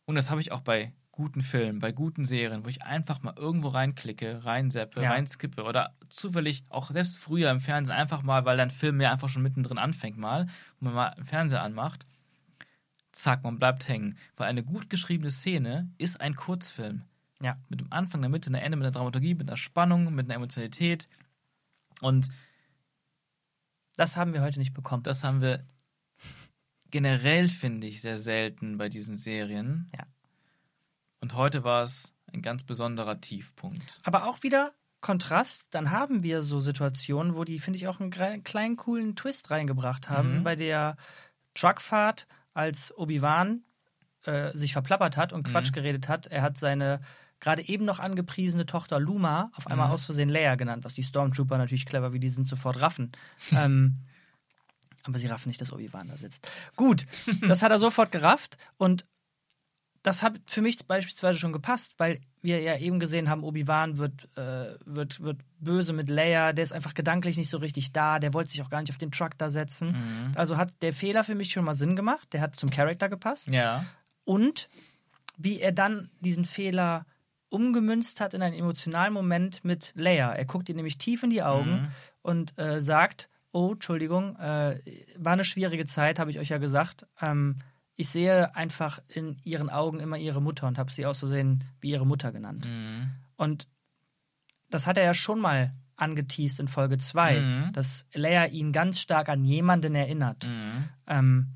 [0.07, 3.35] Und das habe ich auch bei guten Filmen, bei guten Serien, wo ich einfach mal
[3.37, 5.11] irgendwo reinklicke, reinseppe, Ja.
[5.11, 9.29] reinskippe oder zufällig auch selbst früher im Fernsehen einfach mal, weil dein Film ja einfach
[9.29, 12.07] schon mittendrin anfängt mal und man mal Fernseher anmacht,
[13.13, 14.17] zack, man bleibt hängen.
[14.37, 17.03] Weil eine gut geschriebene Szene ist ein Kurzfilm
[17.43, 17.59] Ja.
[17.69, 20.37] mit dem Anfang, der Mitte, einer Ende, mit einer Dramaturgie, mit einer Spannung, mit einer
[20.37, 21.07] Emotionalität.
[22.01, 22.29] Und
[23.97, 25.03] Das haben wir heute nicht bekommen.
[25.03, 25.67] das haben wir
[26.91, 29.87] generell, finde ich, sehr selten bei diesen Serien.
[29.95, 30.07] Ja.
[31.21, 34.01] Und heute war es ein ganz besonderer Tiefpunkt.
[34.05, 38.11] Aber auch wieder Kontrast, dann haben wir so Situationen, wo die, finde ich, auch einen
[38.11, 40.39] kleinen, coolen Twist reingebracht haben.
[40.39, 40.45] Mhm.
[40.45, 40.97] Bei der
[41.55, 43.63] Truckfahrt, als Obi-Wan
[44.25, 45.75] äh, sich verplappert hat und Quatsch Mhm.
[45.75, 46.27] geredet hat.
[46.27, 47.01] Er hat seine
[47.41, 49.95] gerade eben noch angepriesene Tochter Luma auf einmal Mhm.
[49.95, 53.13] aus Versehen Leia genannt, was die Stormtrooper natürlich clever, wie die sind, sofort raffen.
[53.53, 53.97] ähm,
[55.05, 56.47] aber sie raffen nicht, dass Obi-Wan da sitzt.
[56.77, 57.07] Gut,
[57.49, 59.07] das hat er sofort gerafft und
[60.03, 64.29] das hat für mich beispielsweise schon gepasst, weil wir ja eben gesehen haben, Obi-Wan wird,
[64.37, 68.33] äh, wird, wird böse mit Leia, der ist einfach gedanklich nicht so richtig da, der
[68.33, 69.89] wollte sich auch gar nicht auf den Truck da setzen.
[69.91, 70.33] Mhm.
[70.37, 73.49] Also hat der Fehler für mich schon mal Sinn gemacht, der hat zum Charakter gepasst.
[73.49, 73.85] Ja.
[74.25, 74.69] Und
[75.37, 77.05] wie er dann diesen Fehler
[77.51, 80.33] umgemünzt hat in einen emotionalen Moment mit Leia.
[80.33, 81.89] Er guckt ihr nämlich tief in die Augen Mhm.
[82.23, 84.79] und äh, sagt, oh, Entschuldigung, äh,
[85.17, 87.07] war eine schwierige Zeit, habe ich euch ja gesagt.
[87.21, 87.57] Ähm,
[88.01, 91.91] ich sehe einfach in ihren Augen immer ihre Mutter und habe sie aus Versehen wie
[91.91, 92.67] ihre Mutter genannt.
[92.67, 93.11] Mhm.
[93.37, 93.69] Und
[94.71, 97.73] das hat er ja schon mal angeteased in Folge 2, Mhm.
[97.75, 100.47] dass Leia ihn ganz stark an jemanden erinnert.
[100.47, 100.89] Mhm.
[101.07, 101.47] Ähm,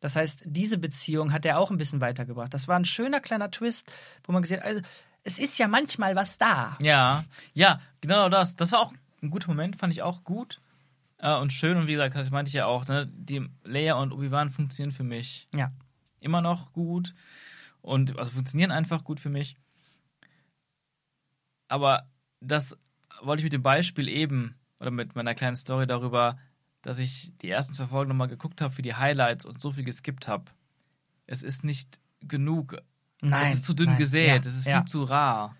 [0.00, 2.54] das heißt, diese Beziehung hat er auch ein bisschen weitergebracht.
[2.54, 3.92] Das war ein schöner kleiner Twist,
[4.24, 4.80] wo man gesehen hat, also,
[5.22, 6.78] es ist ja manchmal was da.
[6.80, 8.56] Ja, ja, genau das.
[8.56, 10.62] Das war auch ein guter Moment, fand ich auch gut
[11.18, 11.76] äh, und schön.
[11.76, 15.04] Und wie gesagt, das meinte ich ja auch, ne, die Leia und Obi-Wan funktionieren für
[15.04, 15.70] mich Ja.
[16.20, 17.14] Immer noch gut
[17.82, 19.56] und also funktionieren einfach gut für mich.
[21.68, 22.08] Aber
[22.40, 22.76] das
[23.22, 26.38] wollte ich mit dem Beispiel eben oder mit meiner kleinen Story darüber,
[26.82, 29.84] dass ich die ersten zwei Folgen nochmal geguckt habe für die Highlights und so viel
[29.84, 30.44] geskippt habe.
[31.26, 32.76] Es ist nicht genug.
[33.20, 33.48] Nein.
[33.48, 34.44] Es ist zu dünn nein, gesät.
[34.44, 34.86] ja, es ist viel ja.
[34.86, 35.56] zu rar.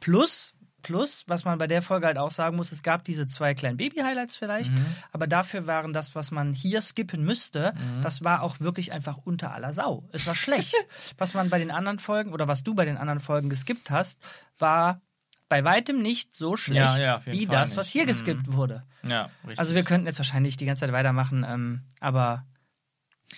[0.00, 0.53] Plus,
[0.84, 3.76] plus, was man bei der Folge halt auch sagen muss, es gab diese zwei kleinen
[3.76, 4.86] Baby-Highlights vielleicht, Mhm.
[5.10, 8.02] aber dafür waren das, was man hier skippen müsste, Mhm.
[8.02, 10.08] das war auch wirklich einfach unter aller Sau.
[10.12, 10.72] Es war schlecht.
[11.18, 14.18] was man bei den anderen Folgen oder was du bei den anderen Folgen geskippt hast,
[14.60, 15.00] war
[15.48, 17.92] bei weitem nicht so schlecht ja, jeden wie Fall das, was nicht.
[17.92, 18.08] hier Mhm.
[18.08, 18.82] geskippt wurde.
[19.02, 19.58] Ja, richtig.
[19.58, 22.44] Also wir könnten jetzt wahrscheinlich die ganze Zeit weitermachen, ähm, aber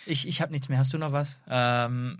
[0.04, 0.78] ich, ich habe nichts mehr.
[0.78, 1.40] Hast du noch was?
[1.48, 2.18] Ähm,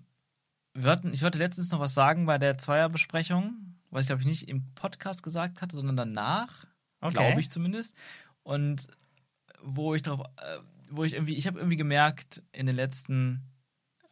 [0.75, 3.66] wir hatten, ich wollte letztens noch was sagen bei der Zweierbesprechung,
[3.97, 6.67] was ich glaube ich nicht im Podcast gesagt hatte, sondern danach,
[7.01, 7.15] Okay.
[7.15, 7.97] glaube ich zumindest.
[8.43, 8.89] Und
[9.63, 10.59] wo ich darauf, äh,
[10.91, 13.43] wo ich irgendwie, ich habe irgendwie gemerkt in den letzten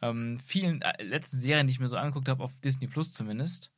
[0.01, 3.71] ähm, vielen äh, letzten Serien, die ich mir so angeguckt habe, auf Disney Plus zumindest,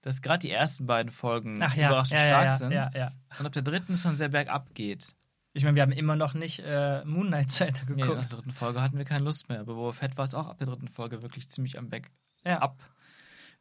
[0.00, 2.90] dass gerade die ersten beiden Folgen Ach ja, überraschend ja, ja, stark ja, sind ja,
[2.94, 3.12] ja.
[3.38, 5.14] und ab der dritten es dann sehr bergab geht.
[5.52, 8.18] Ich meine, wir haben immer noch nicht äh, Moon Knight zu Ende Nee, geguckt.
[8.18, 9.60] nach der dritten Folge hatten wir keine Lust mehr.
[9.60, 12.10] Aber Boba Fett war es auch ab der dritten Folge wirklich ziemlich am Back
[12.44, 12.58] ja.
[12.60, 12.90] ab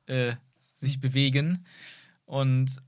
[0.07, 0.35] äh,
[0.75, 1.65] sich bewegen.
[2.25, 2.81] Und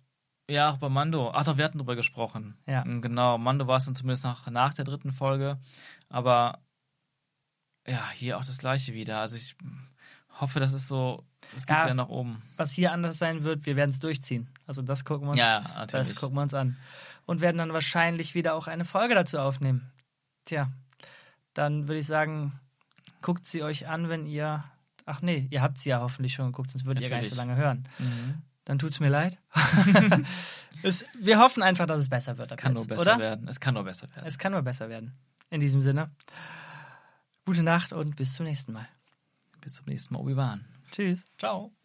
[0.49, 1.31] ja, auch bei Mando.
[1.33, 2.57] Ach doch, wir hatten drüber gesprochen.
[2.65, 2.85] Ja.
[2.85, 5.59] Mm, Genau, Mando war es dann zumindest nach, nach der dritten Folge.
[6.09, 6.59] Aber
[7.87, 9.19] ja, hier auch das gleiche wieder.
[9.19, 9.55] Also ich
[10.39, 11.23] hoffe, das ist so,
[11.55, 11.85] es geht Ja.
[11.85, 12.41] wieder nach oben.
[12.57, 14.49] Was hier anders sein wird, wir werden es durchziehen.
[14.65, 16.77] Also das gucken wir uns, Ja, das gucken wir uns an.
[17.25, 19.91] Und werden dann wahrscheinlich wieder auch eine Folge dazu aufnehmen.
[20.45, 20.69] Tja,
[21.53, 22.57] dann würde ich sagen,
[23.21, 24.63] guckt sie euch an, wenn ihr.
[25.07, 27.35] Ach nee, ihr habt sie ja hoffentlich schon geguckt, sonst würdet ihr gar nicht so
[27.37, 27.57] Natürlich.
[27.57, 27.89] lange hören.
[27.97, 28.41] Mhm.
[28.65, 29.39] Dann tut's mir leid.
[30.83, 32.51] es, wir hoffen einfach, dass es besser wird.
[32.51, 33.17] ab Kann jetzt, nur besser oder?
[33.17, 33.47] werden.
[33.47, 34.27] Es kann nur besser werden.
[34.27, 35.13] Es kann nur besser werden.
[35.49, 36.11] In diesem Sinne.
[37.45, 38.89] Gute Nacht und bis zum nächsten Mal.
[39.61, 40.65] Bis zum nächsten Mal, Obi-Wan.
[40.91, 41.23] Tschüss.
[41.37, 41.76] Ciao.